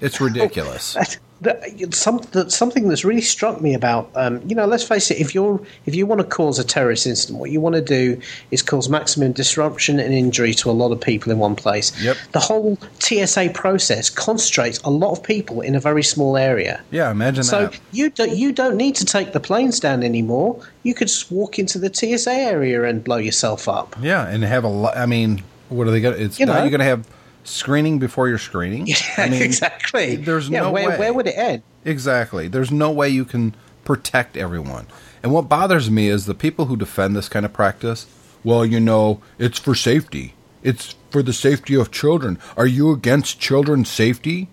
[0.00, 0.96] it's ridiculous.
[1.42, 5.10] That- that- some, that, something that's really struck me about, um, you know, let's face
[5.10, 7.82] it, if you're if you want to cause a terrorist incident, what you want to
[7.82, 11.92] do is cause maximum disruption and injury to a lot of people in one place.
[12.02, 12.16] Yep.
[12.32, 16.80] The whole TSA process concentrates a lot of people in a very small area.
[16.90, 17.80] Yeah, imagine So that.
[17.92, 20.60] you don't you don't need to take the planes down anymore.
[20.84, 23.96] You could just walk into the TSA area and blow yourself up.
[24.00, 24.96] Yeah, and have a lot.
[24.96, 26.16] I mean, what are they going?
[26.16, 26.60] to It's You now know.
[26.60, 27.06] you're going to have
[27.44, 28.88] screening before you're screening.
[29.16, 30.16] I mean, exactly.
[30.16, 30.98] There's yeah, no where, way.
[30.98, 31.62] where would it end?
[31.84, 32.48] Exactly.
[32.48, 34.86] There's no way you can protect everyone.
[35.22, 38.06] And what bothers me is the people who defend this kind of practice.
[38.44, 40.34] Well, you know, it's for safety.
[40.62, 42.38] It's for the safety of children.
[42.56, 44.48] Are you against children's safety?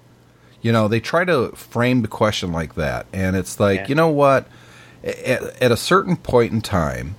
[0.62, 3.88] You know, they try to frame the question like that, and it's like, Yeah.
[3.88, 4.48] you know what?
[5.04, 7.16] At, at a certain point in time,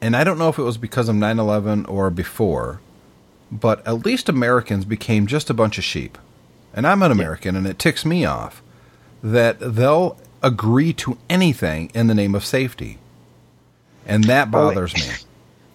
[0.00, 2.80] and I don't know if it was because of 9 11 or before,
[3.50, 6.18] but at least Americans became just a bunch of sheep.
[6.74, 8.62] And I'm an American, and it ticks me off
[9.22, 12.98] that they'll agree to anything in the name of safety.
[14.06, 15.14] And that Well, bothers me.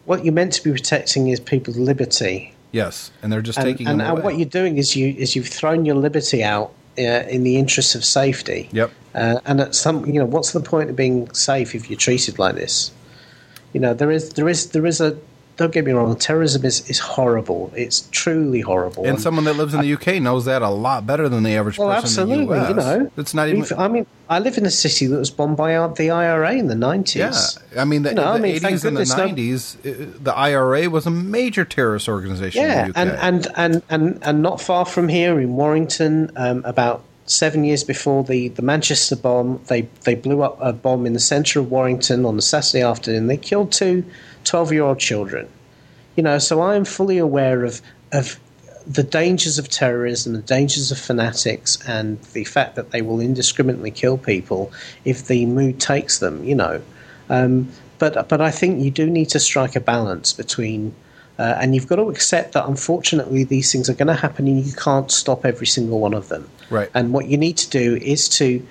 [0.05, 2.53] What you're meant to be protecting is people's liberty.
[2.73, 5.47] Yes, and they're just and, taking and, and what you're doing is you is you've
[5.47, 8.67] thrown your liberty out uh, in the interests of safety.
[8.73, 8.91] Yep.
[9.15, 12.37] Uh, and at some, you know, what's the point of being safe if you're treated
[12.37, 12.91] like this?
[13.73, 15.17] You know, there is there is there is a.
[15.55, 16.15] Don't get me wrong.
[16.15, 17.71] Terrorism is, is horrible.
[17.75, 19.05] It's truly horrible.
[19.05, 21.77] and someone that lives in the UK knows that a lot better than the average
[21.77, 22.59] well, person in absolutely.
[22.59, 22.69] the US.
[22.69, 23.61] You know, it's not even.
[23.61, 26.53] We've- I mean, I live in a city that was bombed by uh, the IRA
[26.53, 27.59] in the nineties.
[27.75, 29.75] Yeah, I mean the, You know, the I mean, 80s and the goodness no- 90s,
[30.15, 33.07] uh, the IRA was a major terrorist organization Yeah, in the UK.
[33.07, 37.83] and, and, and, and, and not far from here in Warrington, um, about seven years
[37.83, 41.71] before the, the Manchester bomb, they, they blew up a bomb in the centre of
[41.71, 43.27] Warrington on a Saturday afternoon.
[43.27, 44.03] They killed two
[44.43, 45.47] 12 year old children.
[46.15, 48.39] You know, so I am fully aware of, of
[48.85, 53.91] the dangers of terrorism, the dangers of fanatics, and the fact that they will indiscriminately
[53.91, 54.71] kill people
[55.05, 56.81] if the mood takes them, you know.
[57.29, 60.93] Um, but, but I think you do need to strike a balance between
[61.39, 64.63] uh, and you've got to accept that unfortunately these things are going to happen and
[64.63, 66.47] you can't stop every single one of them.
[66.69, 66.89] Right.
[66.93, 68.65] And what you need to do is to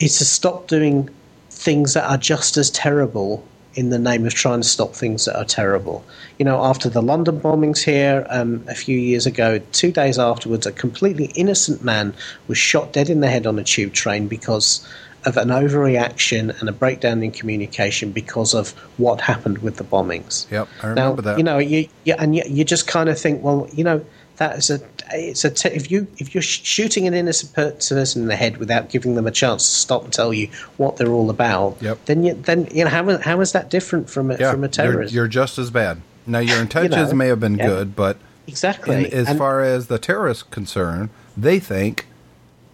[0.00, 1.08] is to stop doing
[1.50, 5.36] things that are just as terrible in the name of trying to stop things that
[5.36, 6.04] are terrible.
[6.38, 10.66] You know, after the London bombings here um, a few years ago, two days afterwards,
[10.66, 12.14] a completely innocent man
[12.48, 14.86] was shot dead in the head on a tube train because
[15.24, 20.50] of an overreaction and a breakdown in communication because of what happened with the bombings.
[20.50, 21.38] Yep, I Now, remember that.
[21.38, 24.04] You know, you, you and you, you just kind of think, well, you know,
[24.36, 24.78] that is a
[25.12, 28.56] it's a t- if you if you're sh- shooting an innocent person in the head
[28.58, 32.04] without giving them a chance to stop and tell you what they're all about, Yep.
[32.06, 34.60] then you then you know how is- how is that different from a, yeah, from
[34.60, 35.14] a you're, terrorist?
[35.14, 36.00] you're just as bad.
[36.26, 37.66] Now your intentions know, may have been yeah.
[37.66, 38.96] good, but exactly.
[39.06, 42.06] in, as And- far as the terrorists concerned, they think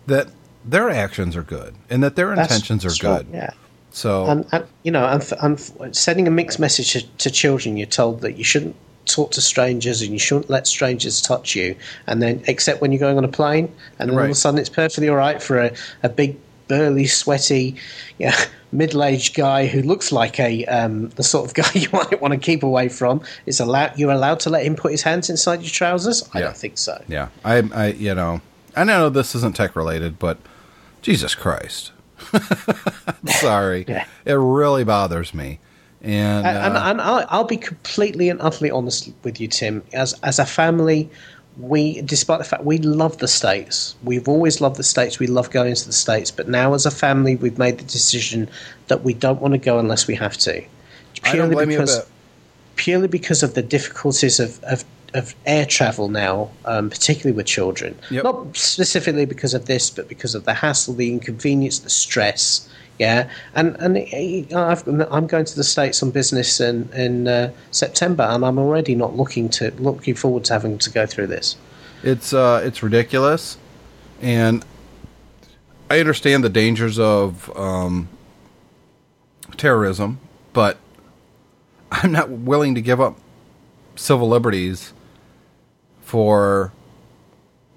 [0.07, 0.28] that
[0.64, 3.26] their actions are good and that their intentions are right, good.
[3.35, 3.51] yeah.
[3.93, 5.33] So And, and you know, and,
[5.81, 8.76] and sending a mixed message to, to children, you're told that you shouldn't
[9.07, 11.74] talk to strangers and you shouldn't let strangers touch you,
[12.07, 14.59] and then except when you're going on a plane, and then all of a sudden
[14.61, 15.72] it's perfectly all right for a,
[16.03, 16.36] a big,
[16.68, 17.76] burly, sweaty,
[18.18, 18.36] yeah,
[18.72, 22.38] middle-aged guy who looks like a um, the sort of guy you might want to
[22.38, 23.20] keep away from.
[23.46, 26.28] Is allowed you're allowed to let him put his hands inside your trousers?
[26.32, 26.44] I Yeah.
[26.46, 27.03] don't think so.
[27.09, 28.40] yeah, I, I, you know,
[28.76, 30.38] I know this isn't tech related, but
[31.03, 31.90] Jesus Christ,
[33.26, 34.05] sorry, Yeah.
[34.24, 35.59] it really bothers me.
[36.03, 39.82] And, And, and, uh, and I'll, I'll be completely and utterly honest with you, Tim.
[39.92, 41.11] As as a family,
[41.59, 45.18] we, despite the fact we love the states, we've always loved the states.
[45.18, 48.48] We love going to the states, but now as a family, we've made the decision
[48.88, 50.64] that we don't want to go unless we have to.
[51.55, 52.07] Blame because
[52.76, 57.98] purely because of the difficulties of, of, of air travel now, um, particularly with children.
[58.11, 58.24] Yep.
[58.24, 62.70] Not specifically because of this, but because of the hassle, the inconvenience, the stress.
[63.01, 63.96] Yeah, and and
[64.55, 68.94] I've, I'm going to the states on business in in uh, September, and I'm already
[68.94, 71.57] not looking to looking forward to having to go through this.
[72.03, 73.57] It's uh, it's ridiculous,
[74.20, 74.62] and
[75.88, 78.11] I understand the dangers of um,
[79.57, 80.20] terrorism,
[80.53, 80.76] but
[81.90, 83.16] I'm not willing to give up
[83.96, 84.92] civil liberties
[86.03, 86.70] for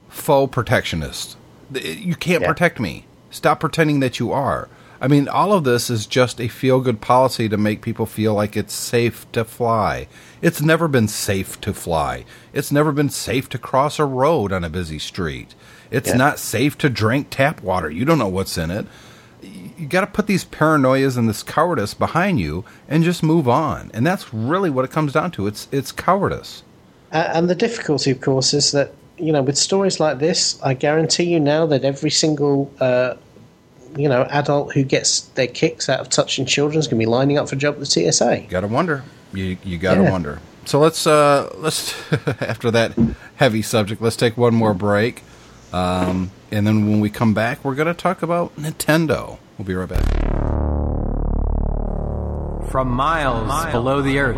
[0.09, 1.37] faux protectionist.
[1.73, 2.47] Th- You can't Yeah.
[2.49, 3.05] protect me.
[3.31, 4.67] Stop pretending that you are.
[5.03, 8.33] I mean, all of this is just a feel good policy to make people feel
[8.33, 10.07] like it's safe to fly.
[10.41, 12.23] It's never been safe to fly.
[12.53, 15.55] It's never been safe to cross a road on a busy street.
[15.91, 16.15] It's Yeah.
[16.15, 17.89] not safe to drink tap water.
[17.91, 18.85] You don't know what's in it.
[19.41, 23.91] You got to put these paranoias and this cowardice behind you and just move on.
[23.93, 25.47] And that's really what it comes down to.
[25.47, 26.63] It's it's cowardice.
[27.11, 30.73] Uh, and the difficulty, of course, is that you know with stories like this, I
[30.75, 33.15] guarantee you now that every single uh,
[33.95, 37.09] you know adult who gets their kicks out of touching children is going to be
[37.09, 38.45] lining up for a job at the TSA.
[38.49, 39.03] Gotta wonder.
[39.33, 40.11] You you gotta Yeah.
[40.11, 40.39] wonder.
[40.65, 41.93] So let's uh let's
[42.41, 42.93] after that
[43.35, 45.23] heavy subject, let's take one more break.
[45.73, 49.39] Um, and then when we come back, we're gonna talk about Nintendo.
[49.57, 50.03] We'll be right back.
[52.71, 54.35] From miles, below, the earth,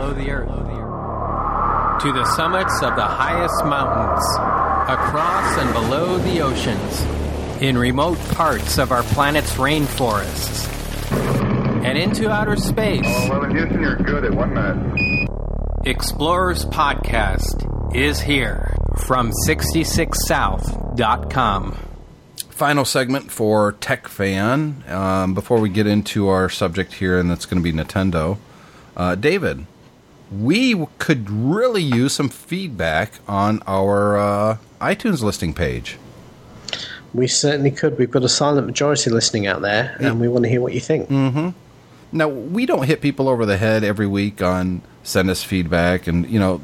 [2.01, 4.25] to the summits of the highest mountains,
[4.89, 7.01] across and below the oceans,
[7.61, 10.67] in remote parts of our planet's rainforests,
[11.83, 13.01] and into outer space.
[13.05, 15.27] Oh, Well, in Houston, you're good at one minute.
[15.85, 18.75] Explorers Podcast is here
[19.05, 21.77] from 66south.com.
[22.49, 24.83] Final segment for Tech Fan.
[24.87, 28.37] Um, before we get into our subject here, and that's going to be Nintendo.
[28.97, 29.65] Uh, David,
[30.31, 35.97] we could really use some feedback on our uh, iTunes listing page.
[37.15, 37.97] We certainly could.
[37.97, 40.79] We've got a silent majority listening out there, and we want to hear what you
[40.79, 41.09] think.
[42.11, 46.29] Now we don't hit people over the head every week on send us feedback, and
[46.29, 46.61] you know,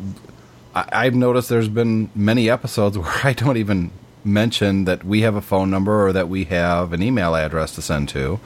[0.76, 3.92] I, I've noticed there's been many episodes where I don't even
[4.24, 7.82] mention that we have a phone number or that we have an email address to
[7.82, 8.40] send to,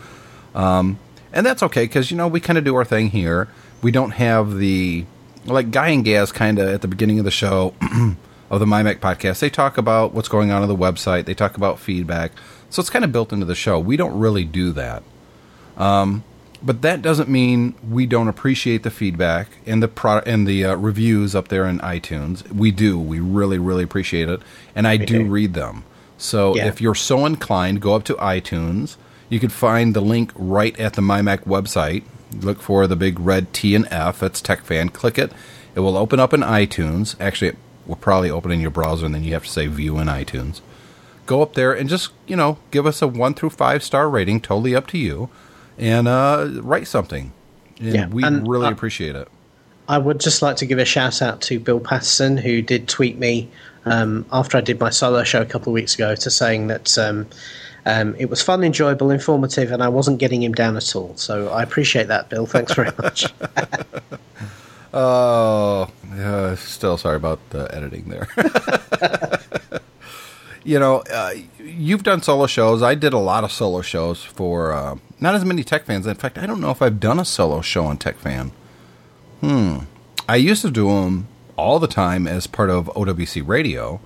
[0.53, 0.99] um,
[1.34, 3.49] and that's okay because you know we kind of do our thing here.
[3.82, 5.06] We don't have the
[5.45, 7.74] like Guy and Gaz kind of at the beginning of the show
[8.50, 9.39] of the MyMac podcast.
[9.39, 11.26] They talk about what's going on on the website.
[11.26, 12.32] They talk about feedback,
[12.70, 13.80] so it's kind of built into the show.
[13.80, 15.04] We don't really do that.
[16.64, 20.76] But that doesn't mean we don't appreciate the feedback and the pro- and the uh,
[20.76, 22.50] reviews up there in iTunes.
[22.52, 22.98] We do.
[22.98, 24.41] We really, really appreciate it,
[24.74, 25.26] and I do, do.
[25.26, 25.84] read them.
[26.18, 26.68] So Yeah.
[26.68, 28.96] if you're so inclined, go up to iTunes.
[29.30, 32.04] You can find the link right at the MyMac website.
[32.41, 34.24] Look for the big red T and F.
[34.24, 34.91] It's TechFan.
[34.93, 35.32] Click it.
[35.76, 37.16] It will open up in iTunes.
[37.20, 39.98] Actually, it will probably open in your browser, and then you have to say View
[40.00, 40.62] in iTunes.
[41.26, 44.42] Go up there and just you know give us a one through five star rating.
[44.42, 45.30] Totally up to you
[45.78, 47.32] and uh, write something.
[47.80, 49.28] And Yeah, we and, really uh, appreciate it.
[49.88, 53.20] I would just like to give a shout out to Bill Patterson, who did tweet
[53.20, 53.50] me
[53.86, 56.98] um, after I did my solo show a couple of weeks ago, to saying that
[56.98, 57.28] um,
[57.86, 61.16] um, it was fun, enjoyable, informative, and I wasn't getting him down at all.
[61.18, 62.48] So I appreciate that, Bill.
[62.48, 63.28] Thanks very much.
[64.98, 68.28] Oh, uh, still sorry about the editing there.
[70.63, 72.82] you know, uh, you've done solo shows.
[72.82, 76.07] I did a lot of solo shows for uh, not as many tech fans.
[76.07, 78.51] In fact, I don't know if I've done a solo show on Tech Fan.
[79.41, 79.80] Hmm.
[80.28, 83.99] I used to do them all the time as part of OWC Radio.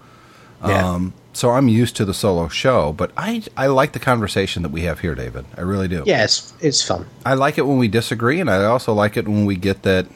[0.65, 0.89] Yeah.
[0.91, 4.71] Um, so I'm used to the solo show, but I I like the conversation that
[4.71, 5.45] we have here, David.
[5.55, 6.03] I really do.
[6.05, 7.05] yeah, it's, it's fun.
[7.25, 10.07] I like it when we disagree, and I also like it when we get that.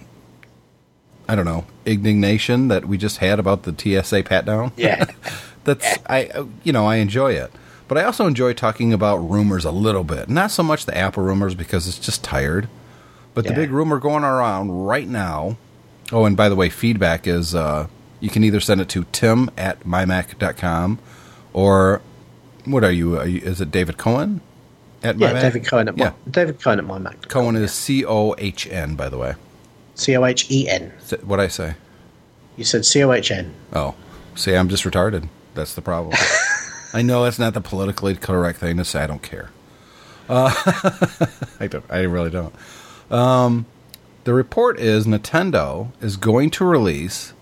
[1.27, 4.71] I don't know indignation that we just had about the TSA pat down.
[4.75, 5.05] Yeah.
[5.63, 6.29] That's I
[6.63, 7.51] you know I enjoy it,
[7.87, 10.27] but I also enjoy talking about rumors a little bit.
[10.29, 12.67] Not so much the Apple rumors because it's just tired.
[13.33, 15.57] But the big rumor going around right now.
[16.11, 17.87] Oh, and by the way, feedback is uh,
[18.19, 20.99] you can either send it to tim at mymac.com
[21.53, 22.01] or
[22.65, 23.17] what are you?
[23.17, 24.41] Are you is it David Cohen?
[25.01, 25.41] At Yeah, mymac?
[25.41, 26.11] David Cohen at my, Yeah.
[26.29, 27.27] David Cohen at my Mac.
[27.27, 29.33] Cohen is C O H N, by the way.
[29.95, 30.91] C O H E N.
[31.23, 31.75] What I say?
[32.57, 33.53] You said C O H N.
[33.73, 33.95] Oh,
[34.35, 35.27] see, I'm just retarded.
[35.53, 36.15] That's the problem.
[36.93, 39.03] I know that's not the politically correct thing to say.
[39.03, 39.49] I don't care.
[40.29, 40.53] Uh,
[41.59, 41.85] I don't.
[41.89, 42.53] I really don't.
[43.11, 43.65] Um,
[44.23, 47.33] the report is Nintendo is going to release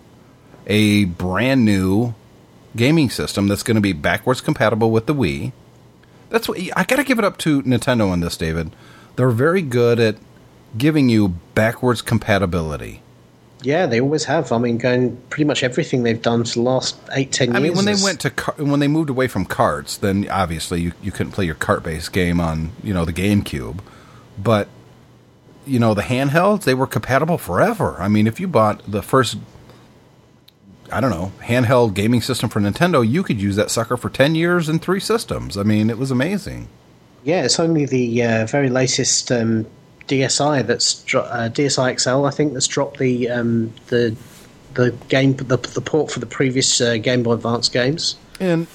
[0.68, 2.16] a brand new
[2.76, 5.52] gaming system that's going to be backwards compatible with the Wii.
[6.30, 8.72] That's what I got to give it up to Nintendo on this, David.
[9.16, 10.16] They're very good at
[10.78, 13.02] giving you backwards compatibility.
[13.64, 14.52] Yeah, they always have.
[14.52, 17.58] I mean, going pretty much everything they've done for the last eight, ten years.
[17.58, 20.82] I mean, when they went to car- when they moved away from carts, then obviously
[20.82, 23.80] you, you couldn't play your cart based game on you know the GameCube,
[24.38, 24.68] but
[25.68, 27.98] you know the handhelds they were compatible forever.
[28.00, 29.38] I mean, if you bought the first,
[30.92, 34.34] I don't know, handheld gaming system for Nintendo, you could use that sucker for ten
[34.34, 35.56] years in three systems.
[35.56, 36.68] I mean, it was amazing.
[37.24, 39.68] Yeah, it's only the uh, very latest um,
[40.12, 44.16] DSi that's uh, DSi XL, I think, that's dropped the um, the
[44.74, 48.16] the game the, the port for the previous uh, Game Boy Advance games.
[48.39, 48.68] And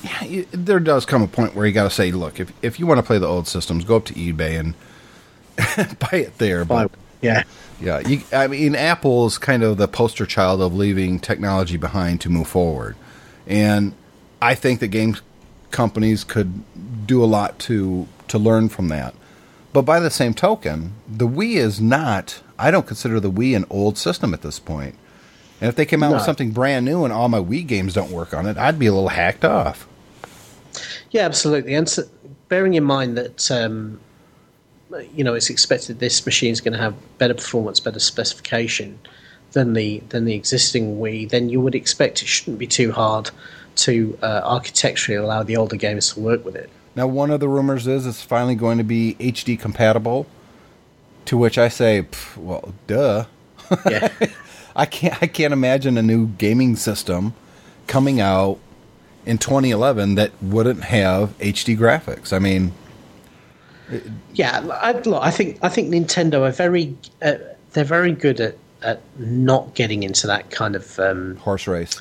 [0.52, 2.98] there does come a point where you got to say, look, if if you want
[2.98, 6.64] to play the old systems, go up to eBay and buy it there.
[6.64, 7.42] But By, yeah,
[7.80, 12.22] Yeah, you, I mean, Apple is kind of the poster child of leaving technology behind
[12.22, 12.96] to move forward,
[13.46, 13.92] and
[14.40, 15.16] I think that game
[15.70, 16.62] companies could
[17.06, 19.14] do a lot to to learn from that.
[19.76, 22.40] But by the same token, the Wii is not.
[22.58, 24.94] I don't consider the Wii an old system at this point.
[25.60, 28.10] And if they came out with something brand new and all my Wii games don't
[28.10, 29.86] work on it, I'd be a little hacked off.
[31.10, 31.74] yeah, absolutely.
[31.74, 32.04] And so,
[32.48, 34.00] bearing in mind that um,
[35.14, 38.98] you know it's expected this machine is going to have better performance, better specification
[39.52, 43.30] than the than the existing Wii, then you would expect it shouldn't be too hard
[43.84, 46.70] to uh, architecturally allow the older games to work with it.
[46.96, 50.26] Now, one of the rumors is it's finally going to be HD compatible.
[51.26, 53.26] To which I say, well, duh.
[53.88, 54.12] Yeah.
[54.76, 55.22] I can't.
[55.22, 57.34] I can't imagine a new gaming system
[57.86, 58.58] coming out
[59.24, 62.32] in 2011 that wouldn't have HD graphics.
[62.32, 62.72] I mean,
[64.34, 67.34] Yeah, I, look, I think I think Nintendo are very uh,
[67.72, 72.00] they're very good at, at not getting into that kind of um, horse race.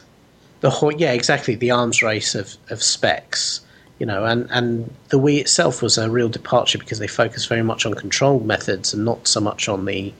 [0.61, 3.61] the whole yeah exactly the arms race of, of specs
[3.99, 7.63] you know and and the Wii itself was a real departure because they focused very
[7.63, 10.13] much on control methods and not so much on the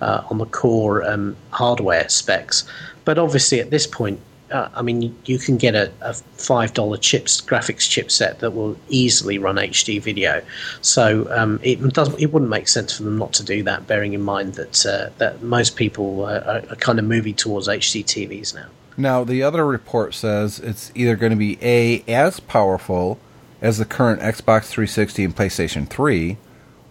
[0.00, 2.64] uh, on the core um, hardware specs.
[3.04, 4.20] But obviously at this point
[4.50, 8.76] uh, I mean you, can get a, a five dollar chips graphics chipset that will
[8.88, 10.42] easily run HD video.
[10.80, 14.12] So um, it doesn't it wouldn't make sense for them not to do that bearing
[14.12, 18.04] in mind that uh, that most people uh, are, are kind of moving towards HD
[18.04, 18.66] TVs now
[18.96, 23.18] Now, the other report says it's either going to be a as powerful
[23.62, 26.36] as the current Xbox 360 and PlayStation 3,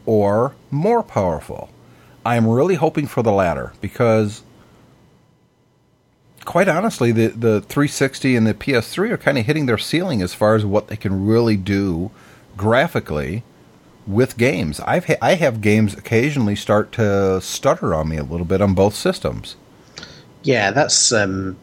[0.05, 1.69] or more powerful.
[2.25, 4.43] I'm really hoping for the latter because,
[6.45, 10.33] quite honestly, the the 360 and the PS3 are kind of hitting their ceiling as
[10.33, 12.11] far as what they can really do
[12.57, 13.43] graphically
[14.05, 14.79] with games.
[14.81, 18.73] I've ha- I have games occasionally start to stutter on me a little bit on
[18.73, 19.55] both systems.
[20.43, 21.57] yeah, that's um,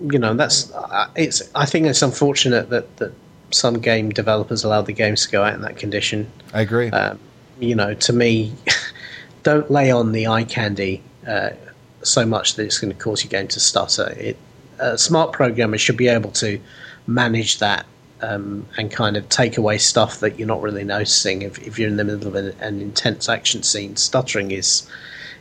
[0.00, 1.42] you know that's uh, it's.
[1.54, 3.12] I think it's unfortunate that that
[3.50, 6.30] some game developers allow the games to go out in that condition.
[6.52, 6.90] I agree.
[6.90, 7.18] Um,
[7.58, 8.54] you know, to me,
[9.42, 11.50] don't lay on the eye candy uh,
[12.02, 14.14] so much that it's going to cause your game to stutter.
[14.16, 14.36] It
[14.78, 16.60] a smart programmer should be able to
[17.06, 17.86] manage that.
[18.20, 21.42] Um, and kind of take away stuff that you're not really noticing.
[21.42, 24.90] If, if you're in the middle of an, an intense action scene, stuttering is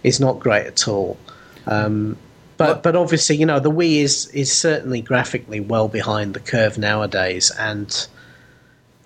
[0.03, 1.17] is not great at all.
[1.65, 2.19] Um,
[2.57, 6.77] but but obviously, you know, the Wii is is certainly graphically well behind the curve
[6.77, 8.07] nowadays, and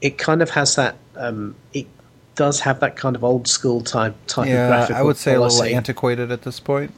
[0.01, 0.95] it kind of has that.
[1.15, 1.87] Um, it
[2.35, 4.95] does have that kind of old school type type of yeah, graphical.
[4.95, 6.91] I would say a little antiquated at this point.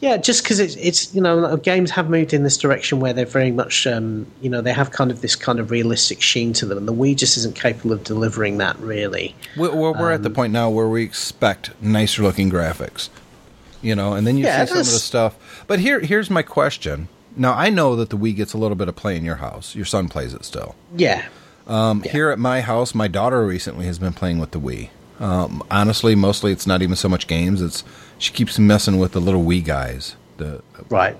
[0.00, 3.24] Yeah, just because it's it's you know games have moved in this direction where they're
[3.24, 6.66] very much um, you know they have kind of this kind of realistic sheen to
[6.66, 9.34] them, and the Wii just isn't capable of delivering that really.
[9.56, 13.08] We're, we're, we're at the Um, point now where we expect nicer looking graphics,
[13.84, 15.64] you know, and then you Yeah, see some of the stuff.
[15.66, 17.08] But here, here's my question.
[17.36, 19.74] Now I know that the Wii gets a little bit of play in your house.
[19.74, 20.74] Your son plays it still.
[20.96, 21.26] Yeah,
[21.66, 24.90] Um, Here at my house, my daughter recently has been playing with the Wii.
[25.20, 27.62] Um, honestly, mostly it's not even so much games.
[27.62, 27.84] It's
[28.18, 31.16] she keeps messing with the little Wii guys, the right.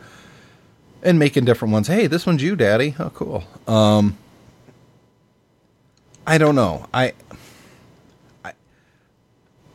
[1.02, 1.86] and making different ones.
[1.88, 2.94] Hey, this one's you, Daddy.
[2.98, 3.44] Oh, cool.
[3.66, 4.16] Um,
[6.26, 6.86] I don't know.
[6.94, 7.12] I,
[8.44, 8.52] I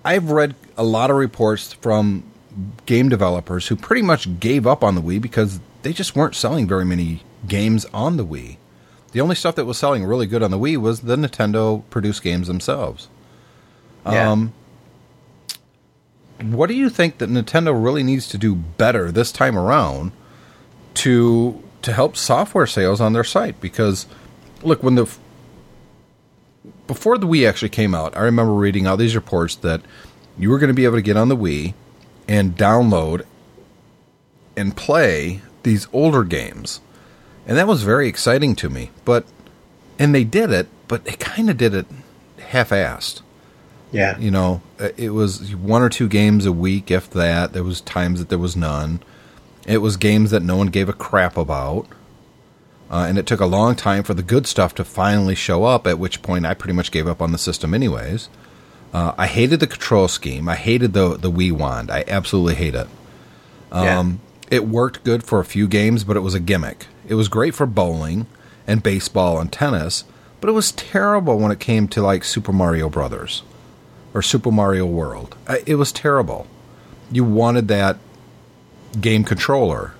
[0.03, 2.23] I've read a lot of reports from
[2.85, 6.67] game developers who pretty much gave up on the Wii because they just weren't selling
[6.67, 8.57] very many games on the Wii.
[9.11, 12.21] The only stuff that was selling really good on the Wii was the Nintendo produced
[12.21, 13.07] games themselves.
[14.05, 14.31] Yeah.
[14.31, 14.53] Um,
[16.41, 20.11] what do you think that Nintendo really needs to do better this time around
[20.95, 23.59] to to help software sales on their site?
[23.59, 24.05] Because
[24.63, 25.09] look, when the
[26.87, 29.81] before the Wii actually came out, I remember reading all these reports that
[30.37, 31.73] you were going to be able to get on the Wii
[32.29, 33.25] and download
[34.55, 36.79] and play these older games.
[37.47, 38.91] And that was very exciting to me.
[39.03, 39.25] But
[39.97, 41.87] and they did it, but they kind of did it
[42.37, 43.21] half-assed.
[43.91, 44.17] yeah.
[44.17, 47.53] You know, uh, it was one or two games a week, if that.
[47.53, 49.01] There was times that there was none.
[49.67, 51.87] It was games that no one gave a crap about.
[52.91, 55.85] Uh, and it took a long time for the good stuff to finally show up,
[55.85, 58.29] at which point I pretty much gave up on the system anyways.
[58.93, 60.49] Uh, I hated the control scheme.
[60.49, 61.91] I hated the, the Wii Wand.
[61.91, 62.87] I absolutely hate it.
[63.71, 63.85] Um,
[64.49, 66.87] It worked good for a few games, but it was a gimmick.
[67.07, 68.25] It was great for bowling
[68.65, 70.05] and baseball and tennis,
[70.41, 73.43] but it was terrible when it came to like Super Mario Brothers
[74.13, 75.35] or Super Mario World.
[75.67, 76.47] It was terrible.
[77.11, 77.97] You wanted that
[78.99, 79.93] game controller.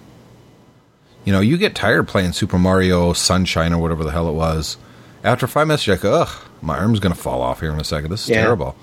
[1.26, 4.78] You know, you get tired playing Super Mario Sunshine or whatever the hell it was.
[5.24, 6.30] After five minutes, you're like, ugh,
[6.62, 8.12] my arm's going to fall off here in a second.
[8.12, 8.41] This is Yeah.
[8.41, 8.76] terrible.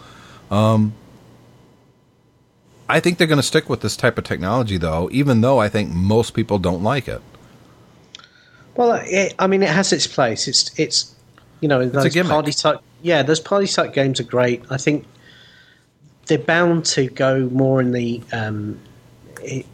[0.50, 0.92] Um,
[2.88, 5.68] I think they're going to stick with this type of technology, though, even though I
[5.68, 7.20] think most people don't like it.
[8.76, 10.46] Well, it, I mean, it has its place.
[10.46, 11.14] It's it's
[11.60, 12.30] you know those gimmick.
[12.30, 12.80] party type.
[13.02, 14.62] Yeah, those party type games are great.
[14.70, 15.06] I think
[16.26, 18.78] they're bound to go more in the um,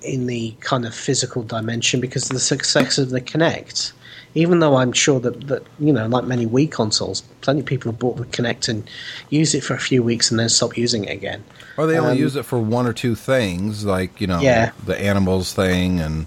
[0.03, 3.93] in the kind of physical dimension because of the success of the Kinect.
[4.35, 7.93] Even though I'm sure that, that you know, like many Wii consoles, plenty of people
[7.93, 8.89] have bought the Kinect and
[9.29, 11.45] use it for a few weeks and then stop using it again.
[11.77, 14.71] Or they only Um, use it for one or two things, like, you know, Yeah.
[14.87, 16.27] the animals thing and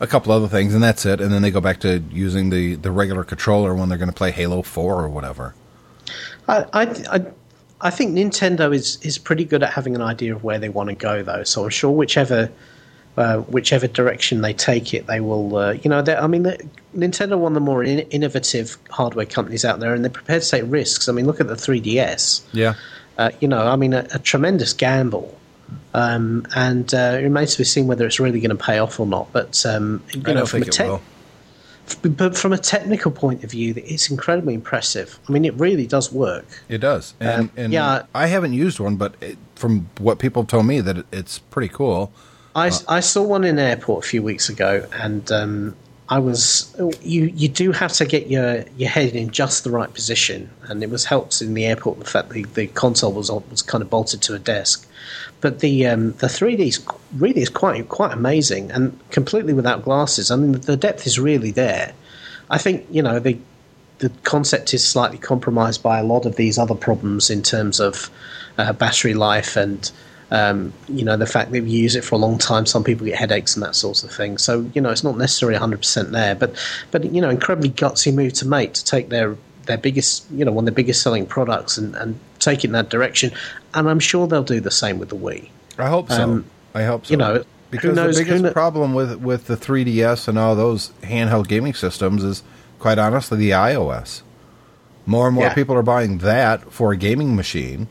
[0.00, 1.20] a couple other things, and that's it.
[1.20, 4.14] And then they go back to using the, the regular controller when they're going to
[4.14, 5.54] play Halo 4 or whatever.
[6.46, 6.82] I, I,
[7.16, 7.26] I,
[7.80, 10.88] I think Nintendo is, is pretty good at having an idea of where they want
[10.90, 11.44] to go, though.
[11.44, 12.50] So I'm sure whichever
[13.18, 15.56] uh, whichever direction they take it, they will.
[15.56, 16.44] Uh, you know, I mean,
[16.96, 20.48] Nintendo one of the more in, innovative hardware companies out there, and they're prepared to
[20.48, 21.08] take risks.
[21.08, 22.42] I mean, look at the 3DS.
[22.52, 22.74] Yeah.
[23.18, 25.36] Uh, you know, I mean, a, a tremendous gamble.
[25.94, 29.00] Um, and uh, it remains to be seen whether it's really going to pay off
[29.00, 29.32] or not.
[29.32, 31.00] But um, you I know, from a tech-
[32.02, 35.18] but from a technical point of view, it's incredibly impressive.
[35.28, 36.46] I mean, it really does work.
[36.68, 37.14] It does.
[37.18, 38.02] And, Um, and yeah.
[38.14, 41.38] I haven't used one, but it, from what people have told me, that it, it's
[41.38, 42.12] pretty cool.
[42.58, 45.76] I, I saw one in an airport a few weeks ago, and um,
[46.08, 49.92] I was you you do have to get your your head in just the right
[49.92, 53.62] position, and it was helped in the airport the fact the, the console was was
[53.62, 54.86] kind of bolted to a desk,
[55.40, 56.82] but the um, the 3D
[57.16, 60.30] really is quite quite amazing and completely without glasses.
[60.30, 61.92] I mean the depth is really there.
[62.50, 63.38] I think you know the
[63.98, 68.10] the concept is slightly compromised by a lot of these other problems in terms of
[68.56, 69.90] uh, battery life and
[70.30, 72.66] um, you know the fact that you use it for a long time.
[72.66, 74.38] Some people get headaches and that sort of thing.
[74.38, 76.54] So you know it's not necessarily 100 percent there, but
[76.90, 80.52] but you know incredibly gutsy move to make to take their their biggest you know
[80.52, 83.32] one of their biggest selling products and, and take it in that direction.
[83.74, 85.50] And I'm sure they'll do the same with the Wii.
[85.78, 86.22] I hope so.
[86.22, 87.10] Um, I hope so.
[87.12, 91.48] you know, because knows- the biggest problem with with the 3DS and all those handheld
[91.48, 92.42] gaming systems is,
[92.78, 94.22] quite honestly, the iOS.
[95.06, 95.54] More and more Yeah.
[95.54, 97.88] people are buying that for a gaming machine,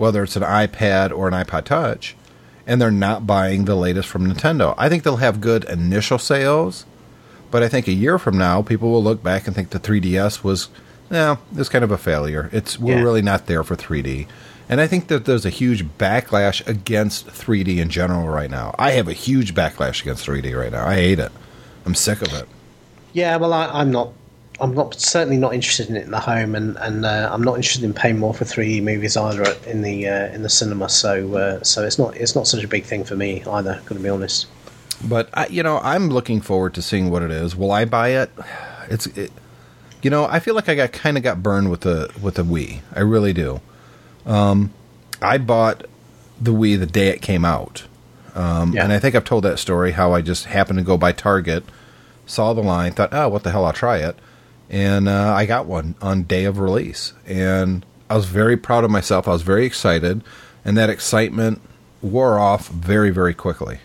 [0.00, 2.16] whether it's an iPad or an iPod Touch,
[2.66, 4.74] and they're not buying the latest from Nintendo.
[4.78, 6.86] I think they'll have good initial sales,
[7.50, 10.42] but I think a year from now, people will look back and think the 3DS
[10.42, 10.68] was,
[11.10, 12.48] no, it's kind of a failure.
[12.50, 13.02] It's we're Yeah.
[13.02, 14.26] really not there for 3D.
[14.70, 18.74] And I think that there's a huge backlash against 3D in general right now.
[18.78, 20.86] I have a huge backlash against 3D right now.
[20.86, 21.32] I hate it.
[21.84, 22.48] I'm sick of it.
[23.12, 24.12] Yeah, well, I, I'm not.
[24.60, 27.56] I'm not certainly not interested in it in the home, and and uh, I'm not
[27.56, 30.88] interested in paying more for 3D movies either in the uh, in the cinema.
[30.88, 33.74] So uh, so it's not it's not such a big thing for me either.
[33.86, 34.46] Going to be honest.
[35.02, 37.56] But I, you know, I'm looking forward to seeing what it is.
[37.56, 38.30] Will I buy it?
[38.90, 39.32] It's, it,
[40.02, 42.42] you know, I feel like I got kind of got burned with the with the
[42.44, 42.80] Wii.
[42.94, 43.60] I really do.
[44.26, 44.72] Um,
[45.22, 45.86] I bought
[46.40, 47.84] the Wii the day it came out,
[48.34, 48.84] um, Yeah.
[48.84, 51.64] and I think I've told that story how I just happened to go by Target,
[52.26, 54.16] saw the line, thought, oh, what the hell, I'll try it,
[54.70, 58.90] and uh, I got one on day of release, and I was very proud of
[58.90, 59.28] myself.
[59.28, 60.22] I was very excited,
[60.64, 61.60] and that excitement
[62.02, 63.78] wore off very, very quickly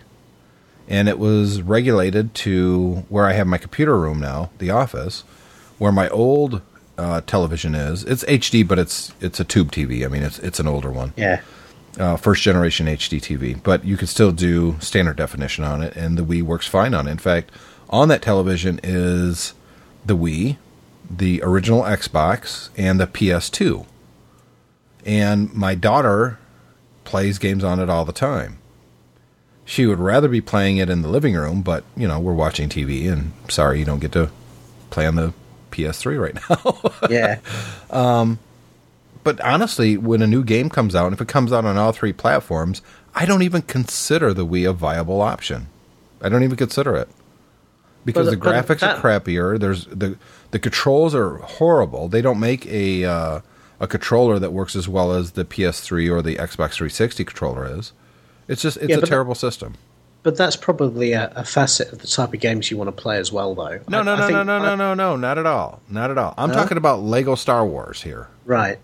[0.88, 5.24] and it was regulated to where I have my computer room now, the office,
[5.78, 6.62] where my old
[6.96, 8.04] uh, television is.
[8.04, 10.04] It's HD, but it's it's a tube TV.
[10.04, 11.40] I mean, it's it's an older one, Yeah.
[11.98, 13.60] uh, first generation HD TV.
[13.60, 17.08] But you can still do standard definition on it, and the Wii works fine on
[17.08, 17.10] it.
[17.10, 17.50] In fact,
[17.90, 19.54] on that television is
[20.04, 20.56] the Wii,
[21.10, 23.86] the original Xbox, and the PS2.
[25.04, 26.38] And my daughter
[27.04, 28.58] plays games on it all the time.
[29.64, 32.68] She would rather be playing it in the living room, but you know we're watching
[32.68, 34.30] TV, and sorry you don't get to
[34.90, 35.32] play on the
[35.72, 36.34] PS3 right
[37.02, 37.08] now.
[37.10, 37.38] Yeah.
[37.90, 38.38] Um,
[39.22, 41.90] but honestly, when a new game comes out, and if it comes out on all
[41.92, 42.80] three platforms,
[43.14, 45.66] I don't even consider the Wii a viable option.
[46.20, 47.08] I don't even consider it
[48.04, 49.58] because But- the graphics that- are crappier.
[49.58, 50.16] There's the
[50.56, 52.08] the controls are horrible.
[52.08, 53.40] They don't make a uh,
[53.78, 57.92] a controller that works as well as the PS3 or the Xbox 360 controller is.
[58.48, 59.74] It's just it's Yeah, a terrible system.
[60.22, 63.18] But that's probably a, a facet of the type of games you want to play
[63.18, 63.80] as well, though.
[63.86, 66.10] No, I- no, I no, no, no, no, I- no, no, not at all, not
[66.10, 66.32] at all.
[66.38, 66.54] I'm No?
[66.54, 68.28] talking about Lego Star Wars here.
[68.46, 68.78] Right.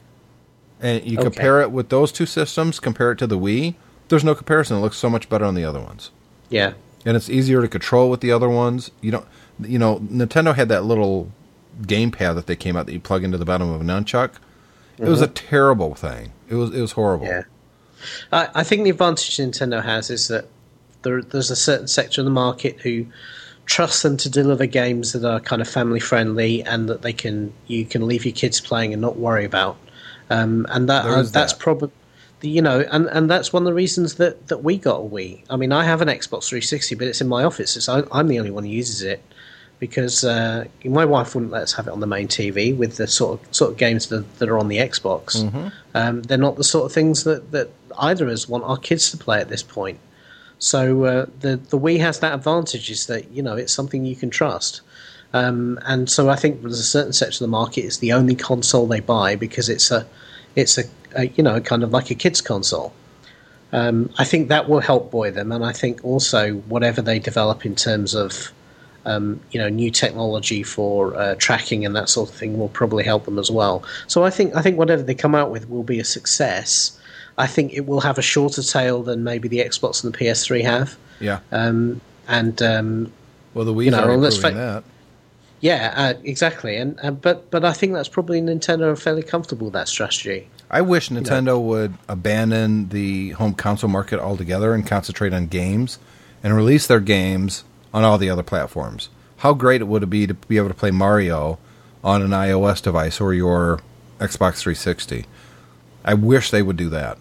[0.78, 1.24] And you Okay.
[1.24, 3.76] compare it with those two systems, compare it to the Wii,
[4.08, 4.76] there's no comparison.
[4.76, 6.10] It looks so much better on the other ones.
[6.50, 6.74] Yeah.
[7.06, 8.90] And it's easier to control with the other ones.
[9.00, 9.26] You don't
[9.62, 11.30] you know, Nintendo had that little
[11.80, 14.32] gamepad that they came out that you plug into the bottom of a nunchuck.
[14.98, 16.32] It was a terrible thing.
[16.48, 17.26] It was it was horrible.
[17.26, 17.50] Mm-hmm.
[18.30, 18.46] Yeah.
[18.54, 20.46] I, I think the advantage Nintendo has is that
[21.02, 23.06] there, there's a certain sector of the market who
[23.66, 27.52] trust them to deliver games that are kind of family friendly and that they can
[27.66, 29.76] you can leave your kids playing and not worry about.
[30.30, 31.58] Um, and that uh, that's that.
[31.58, 31.90] probably
[32.42, 35.44] you know, and, and that's one of the reasons that, that we got a Wii.
[35.48, 37.76] I mean, I have an Xbox 360, but it's in my office.
[37.76, 39.22] It's, I, I'm the only one who uses it
[39.82, 43.08] because uh, my wife wouldn't let us have it on the main TV with the
[43.08, 45.42] sort of sort of games that, that are on the Xbox.
[45.42, 45.68] Mm-hmm.
[45.92, 47.68] Um, they're not the sort of things that, that
[47.98, 49.98] either of us want our kids to play at this point.
[50.60, 54.14] So uh, the the Wii has that advantage is that you know it's something you
[54.14, 54.82] can trust.
[55.32, 58.36] Um, and so I think there's a certain section of the market it's the only
[58.36, 60.06] console they buy because it's a
[60.54, 60.84] it's a,
[61.16, 62.92] a you know kind of like a kids console.
[63.72, 67.66] Um, I think that will help buoy them, and I think also whatever they develop
[67.66, 68.52] in terms of
[69.06, 73.04] um, you know new technology for uh, tracking and that sort of thing will probably
[73.04, 73.82] help them as well.
[74.06, 76.98] So I think I think whatever they come out with will be a success.
[77.38, 80.62] I think it will have a shorter tail than maybe the Xbox and the PS3
[80.64, 81.40] have, Yeah.
[81.50, 83.12] um, and um,
[83.54, 84.84] well, the Wii's you know, let's fa- that.
[85.60, 86.76] yeah, uh, exactly.
[86.76, 90.48] And uh, but but I think that's probably Nintendo are fairly comfortable with that strategy.
[90.70, 95.98] I wish Nintendo would abandon the home console market altogether and concentrate on games
[96.42, 99.08] and release their games on all the other platforms.
[99.38, 101.58] How great it would it be to be able to play Mario
[102.04, 103.80] on an iOS device or your
[104.18, 105.26] Xbox 360.
[106.04, 107.18] I wish they would do that.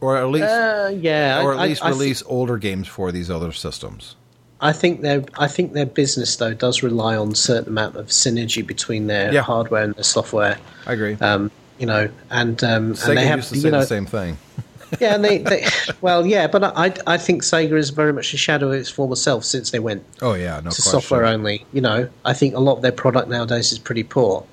[0.00, 3.30] Or at least Uh, yeah, or at I- least I release older games for these
[3.30, 4.16] other systems.
[4.62, 8.06] I think their I think their business though does rely on a certain amount of
[8.08, 9.40] synergy between their Yeah.
[9.42, 10.58] hardware and their software.
[10.86, 11.16] I agree.
[11.20, 14.06] Um, you know, and um, Sega and they have used to you know, the same
[14.06, 14.36] thing.
[14.98, 15.66] yeah, and they, they
[16.00, 19.16] well, yeah, but I I think Sega is very much a shadow of its former
[19.16, 20.82] self since they went Oh yeah, no to question.
[20.84, 21.64] software only.
[21.72, 24.44] You know, I think a lot of their product nowadays is pretty poor.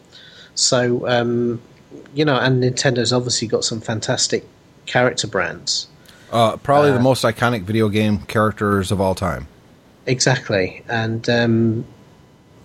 [0.56, 1.62] So, um,
[2.14, 4.46] you know, and Nintendo's obviously got some fantastic
[4.86, 5.88] character brands.
[6.32, 9.48] Uh, probably the Uh, most iconic video game characters of all time.
[10.06, 11.86] Exactly, and um,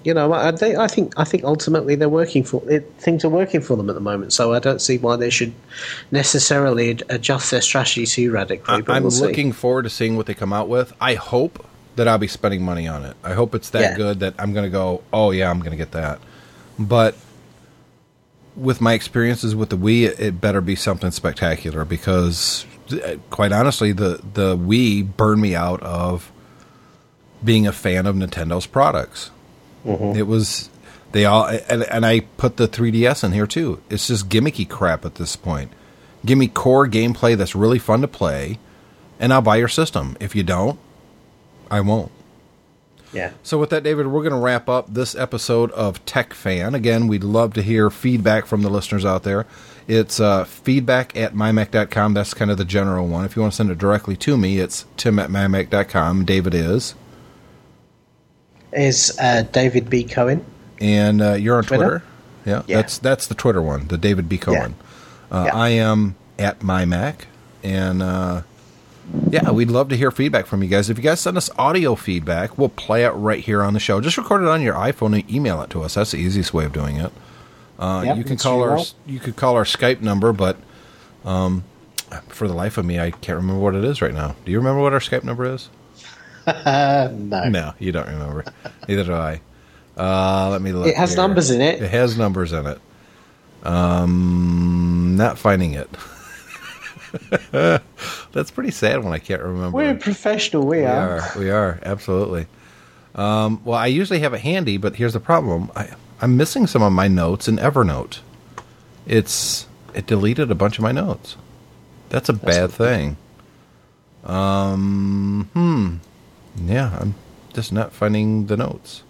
[0.05, 3.29] you know, I, they, I think I think ultimately they're working for it, things are
[3.29, 4.33] working for them at the moment.
[4.33, 5.53] So I don't see why they should
[6.11, 8.75] necessarily adjust their strategy too radically.
[8.75, 9.23] I- But I'm we'll see.
[9.27, 10.93] looking forward to seeing what they come out with.
[11.01, 11.65] I hope
[11.97, 13.17] that I'll be spending money on it.
[13.23, 13.97] I hope it's that Yeah.
[13.97, 16.21] good that I'm going to go, oh yeah, I'm going to get that.
[16.79, 17.15] But
[18.57, 23.53] with my experiences with the Wii, it, it better be something spectacular because, uh, quite
[23.53, 26.31] honestly, the the Wii burned me out of
[27.45, 29.31] being a fan of Nintendo's products.
[29.85, 30.71] It was
[31.13, 33.83] they all and, and I put the 3DS in here too.
[33.91, 35.73] It's just gimmicky crap at this point.
[36.25, 38.59] Give me core gameplay that's really fun to play,
[39.19, 40.17] and I'll buy your system.
[40.21, 40.79] If you don't,
[41.71, 42.13] I won't.
[43.13, 46.75] Yeah, So with that, David, we're going to wrap up this episode of Tech Fan.
[46.75, 49.45] Again, we'd love to hear feedback from the listeners out there.
[49.87, 52.15] It's uh, feedback at mymac.com.
[52.15, 53.27] That's kind of the general one.
[53.27, 56.25] If you want to send it directly to me, it's tim at mymac.com.
[56.25, 56.95] David is.
[58.73, 60.05] Is uh, David B.
[60.05, 60.45] Cohen.
[60.81, 61.85] and uh, you're on Twitter.
[62.01, 62.03] Twitter?
[62.45, 62.77] Yeah, Yeah.
[62.79, 64.39] that's that's the Twitter one, the David B.
[64.39, 64.75] Cohen.
[65.31, 65.57] Uh, Yeah.
[65.57, 67.27] I am at my Mac,
[67.63, 68.43] and uh,
[69.31, 70.91] yeah, we'd love to hear feedback from you guys.
[70.91, 74.01] If you guys send us audio feedback, we'll play it right here on the show.
[74.01, 75.95] Just record it on your iPhone and email it to us.
[75.95, 77.13] That's the easiest way of doing it.
[77.79, 80.57] Uh, Yep, you can call our you could call our Skype number, but
[81.25, 81.65] um,
[82.29, 84.35] for the life of me, I can't remember what it is right now.
[84.45, 85.69] Do you remember what our Skype number is?
[87.13, 87.49] No.
[87.49, 88.45] No, you don't remember.
[88.89, 89.41] Neither do I.
[89.97, 90.87] Uh, let me look.
[90.87, 91.19] It has here.
[91.19, 91.83] numbers in it.
[91.83, 92.81] It has numbers in it.
[93.63, 95.89] Um, not finding it.
[98.33, 99.77] That's pretty sad when I can't remember.
[99.77, 101.21] We're professional, we, we are.
[101.21, 101.39] are.
[101.39, 102.47] We are absolutely.
[103.15, 105.91] Um, well, I usually have it handy, but here's the problem: I,
[106.21, 108.21] I'm missing some of my notes in Evernote.
[109.07, 111.37] It's it deleted a bunch of my notes.
[112.09, 113.17] That's a bad thing.
[114.25, 115.97] Um, hmm.
[116.57, 117.15] Yeah, I'm
[117.55, 119.03] just not finding the notes.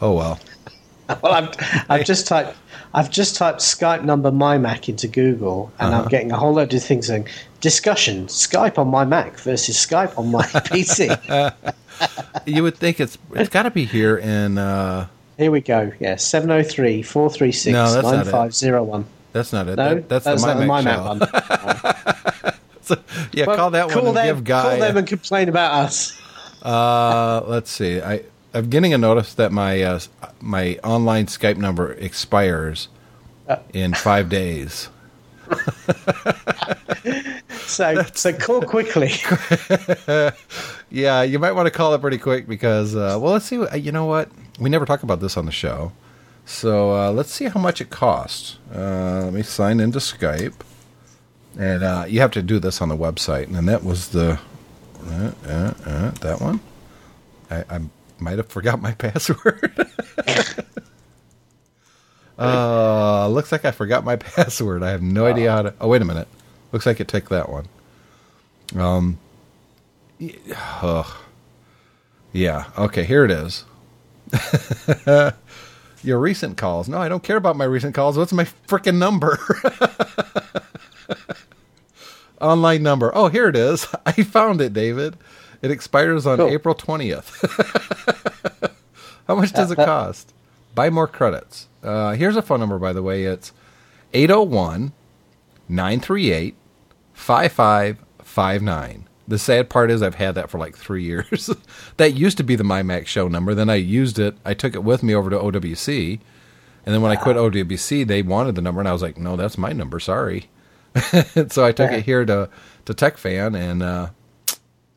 [0.00, 0.38] Oh well.
[1.22, 2.56] Well, I've, I've just typed
[2.94, 6.02] I've just typed Skype number my Mac into Google, and Uh-huh.
[6.04, 7.26] I'm getting a whole load of things saying
[7.60, 11.10] discussion Skype on my Mac versus Skype on my PC.
[12.46, 14.56] You would think it's it's got to be here in.
[14.56, 15.92] Uh, Here we go.
[16.00, 18.32] Yeah, 703 436 No, that's not it.
[18.32, 19.04] 9501.
[19.32, 19.76] that's not it.
[19.76, 21.14] No, That- that's, that's the My the Mac My show.
[21.14, 22.06] Mac
[22.46, 22.54] one.
[23.32, 24.62] Yeah, Well, call that one them, give Guy.
[24.62, 26.18] Call them and complain about us.
[26.62, 28.00] Uh, let's see.
[28.00, 28.22] I
[28.54, 30.00] I'm getting a notice that my uh,
[30.40, 32.88] my online Skype number expires
[33.48, 33.56] Uh.
[33.72, 34.88] in five days.
[37.66, 39.10] So, so call quickly.
[40.90, 43.56] Yeah, you might want to call it pretty quick because uh, well, let's see.
[43.56, 44.28] What, you know what?
[44.60, 45.92] We never talk about this on the show,
[46.44, 48.58] so uh, let's see how much it costs.
[48.74, 50.52] Uh, let me sign into Skype,
[51.58, 54.38] and uh, you have to do this on the website, and that was the
[55.06, 56.60] uh, uh, uh, that one.
[57.50, 57.80] I, I
[58.18, 59.86] might have forgot my password.
[62.38, 64.82] uh, looks like I forgot my password.
[64.82, 65.74] I have no idea how to.
[65.80, 66.28] Oh, wait a minute.
[66.72, 67.66] Looks like it took that one.
[68.76, 69.18] Um.
[70.82, 71.14] Ugh.
[72.32, 72.70] Yeah.
[72.78, 73.04] Okay.
[73.04, 73.64] Here it is.
[76.04, 76.88] Your recent calls.
[76.88, 78.16] No, I don't care about my recent calls.
[78.16, 79.38] What's my freaking number?
[82.42, 83.12] Online number.
[83.14, 83.86] Oh, here it is.
[84.06, 85.16] I found it, David.
[85.62, 86.48] It expires on Cool.
[86.50, 88.72] April 20th.
[89.28, 90.34] How much does it cost?
[90.74, 91.68] Buy more credits.
[91.82, 93.24] Uh, here's a phone number, by the way.
[93.24, 93.52] It's
[94.12, 94.92] 801
[95.68, 96.54] 938
[97.14, 99.08] 5559.
[99.28, 101.48] The sad part is I've had that for like three years.
[101.96, 103.54] that used to be the MyMac show number.
[103.54, 104.36] Then I used it.
[104.44, 106.18] I took it with me over to OWC.
[106.84, 108.80] And then when I quit OWC, they wanted the number.
[108.80, 110.00] And I was like, no, that's my number.
[110.00, 110.48] Sorry.
[111.48, 112.48] so I took it here to,
[112.86, 113.56] to TechFan.
[113.58, 114.08] And uh,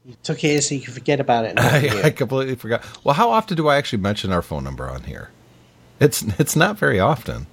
[0.05, 1.53] You took it here so you could forget about it.
[1.59, 2.03] I.
[2.05, 2.83] I completely forgot.
[3.03, 5.29] Well, how often do I actually mention our phone number on here?
[5.99, 7.47] It's it's not very often.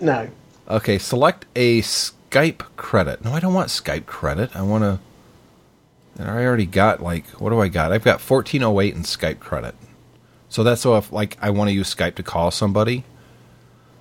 [0.00, 0.28] no.
[0.68, 3.24] Okay, select a Skype credit.
[3.24, 4.54] No, I don't want Skype credit.
[4.56, 4.98] I want to.
[6.22, 7.92] I already got like what do I got?
[7.92, 9.74] I've got fourteen oh eight in Skype credit.
[10.48, 13.04] So that's so if like I want to use Skype to call somebody,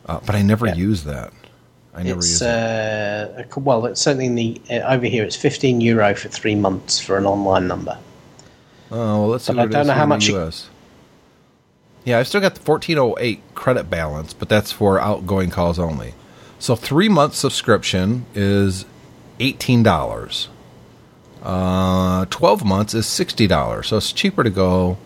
[0.07, 0.73] uh, but I never Yeah.
[0.75, 1.31] use that.
[1.95, 2.47] I never It's use it.
[2.47, 5.23] uh, well, it's certainly in the uh, over here.
[5.23, 7.97] It's fifteen euro for three months for an online number.
[8.91, 10.69] Oh, well, let's see I don't is know how much it- US.
[12.03, 15.79] Yeah, I've still got the fourteen oh eight credit balance, but that's for outgoing calls
[15.79, 16.13] only.
[16.59, 18.85] So three month subscription is
[19.39, 20.49] eighteen dollars.
[21.41, 23.87] Uh, twelve months is sixty dollars.
[23.87, 24.97] So it's cheaper to go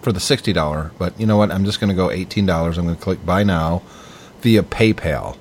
[0.00, 0.92] for the sixty dollar.
[0.98, 1.50] But you know what?
[1.50, 2.78] I'm just going to go eighteen dollars.
[2.78, 3.82] I'm going to click buy now
[4.40, 5.36] via PayPal.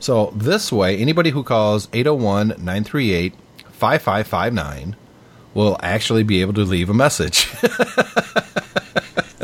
[0.00, 3.34] So this way, anybody who calls 801 938
[3.70, 4.96] 5559
[5.54, 7.48] will actually be able to leave a message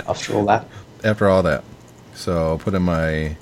[0.06, 0.66] After all that,
[1.02, 1.64] after all that.
[2.14, 3.36] So I'll put in my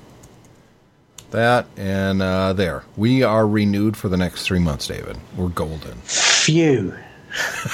[1.33, 2.85] that and uh, there.
[2.97, 5.19] We are renewed for the next three months, David.
[5.37, 5.95] We're golden.
[6.03, 6.95] phew.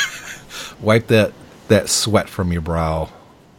[0.80, 1.32] Wipe that
[1.68, 3.10] that sweat from your brow.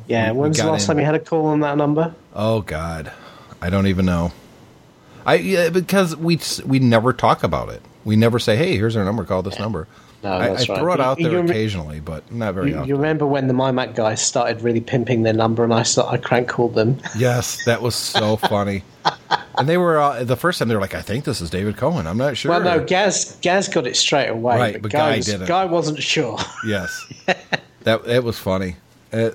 [0.07, 0.87] Yeah, when was the last in.
[0.87, 2.13] time you had a call on that number?
[2.33, 3.11] Oh God,
[3.61, 4.31] I don't even know.
[5.29, 7.81] I yeah, because we we never talk about it.
[8.03, 9.23] We never say, "Hey, here's our number.
[9.23, 9.87] Call this number."
[10.23, 10.79] No, I, that's I right.
[10.81, 12.89] throw it out there rem- occasionally, but not very You, often.
[12.89, 16.17] you remember when the MyMac guys started really pimping their number, and I started, I
[16.17, 16.97] crank called them.
[17.15, 18.83] Yes, that was so funny.
[19.57, 21.77] And they were uh, the first time they were like, "I think this is David
[21.77, 22.49] Cohen." I'm not sure.
[22.49, 25.47] Well, no, Gaz Gaz got it straight away, Right, but, but Guy, Guy was, didn't.
[25.47, 26.39] Guy wasn't sure.
[26.65, 27.05] Yes,
[27.83, 28.77] that it was funny.
[29.13, 29.29] Uh,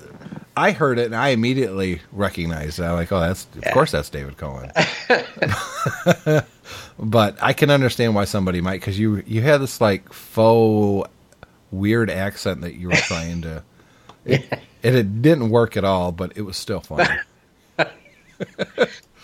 [0.57, 2.83] I heard it and I immediately recognized it.
[2.83, 4.71] I'm like, "Oh, that's of course that's David Cohen."
[6.99, 11.09] but I can understand why somebody might because you you had this like faux
[11.71, 13.63] weird accent that you were trying to.
[14.23, 14.45] It,
[14.83, 17.07] and it didn't work at all, but it was still funny.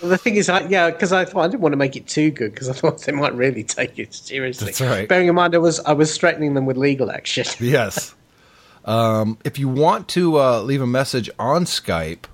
[0.02, 2.08] Well, the thing is, I, yeah, because I thought I didn't want to make it
[2.08, 4.66] too good because I thought they might really take it seriously.
[4.66, 5.08] That's right.
[5.08, 7.46] Bearing in mind, I was I was threatening them with legal action.
[7.60, 8.16] yes.
[8.86, 12.26] Um, if you want to uh, leave a message on Skype,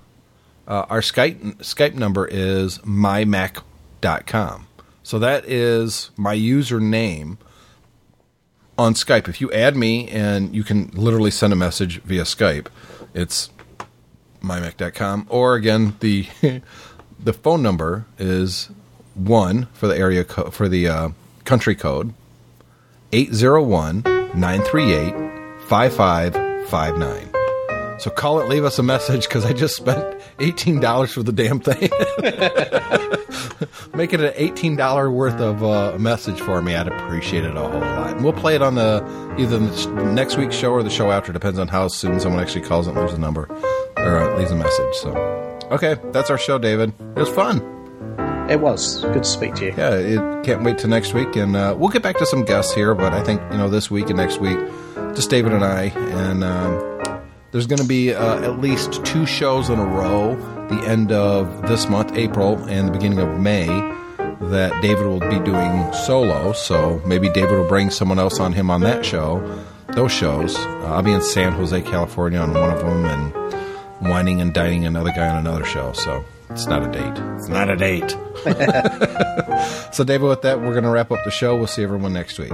[0.66, 4.66] uh, our Skype Skype number is mymac.com.
[5.02, 7.38] So that is my username
[8.76, 9.28] on Skype.
[9.28, 12.66] If you add me and you can literally send a message via Skype,
[13.14, 13.50] it's
[14.42, 15.26] mymac.com.
[15.30, 16.26] Or again, the
[17.18, 18.70] the phone number is
[19.14, 21.08] one for the area co- for the uh,
[21.44, 22.14] country code
[25.68, 28.00] 801-938-5559.
[28.00, 31.32] So call it, leave us a message because I just spent eighteen dollars for the
[31.32, 31.90] damn thing.
[33.92, 36.76] Make it an eighteen dollar worth of uh, message for me.
[36.76, 38.12] I'd appreciate it a whole lot.
[38.12, 39.02] And we'll play it on the
[39.36, 41.32] either the next week's show or the show after.
[41.32, 43.48] Depends on how soon someone actually calls and leaves a number
[43.96, 44.94] or uh, leaves a message.
[44.94, 45.10] So,
[45.72, 46.92] okay, that's our show, David.
[47.16, 47.58] It was fun.
[48.48, 49.74] It was good to speak to you.
[49.76, 52.74] Yeah, it can't wait till next week, and uh, we'll get back to some guests
[52.74, 52.94] here.
[52.94, 54.58] But I think you know this week and next week,
[55.14, 59.68] just David and I, and um, there's going to be uh, at least two shows
[59.68, 60.34] in a row.
[60.68, 65.40] The end of this month, April, and the beginning of May, that David will be
[65.40, 66.52] doing solo.
[66.52, 69.62] So maybe David will bring someone else on him on that show.
[69.88, 70.56] Those shows.
[70.56, 74.86] Uh, I'll be in San Jose, California, on one of them, and whining and dining
[74.86, 75.92] another guy on another show.
[75.92, 76.24] So
[76.58, 77.22] it's not a date.
[77.36, 78.10] It's not a date.
[79.94, 81.56] so, David, with that, we're going to wrap up the show.
[81.56, 82.50] We'll see everyone next week.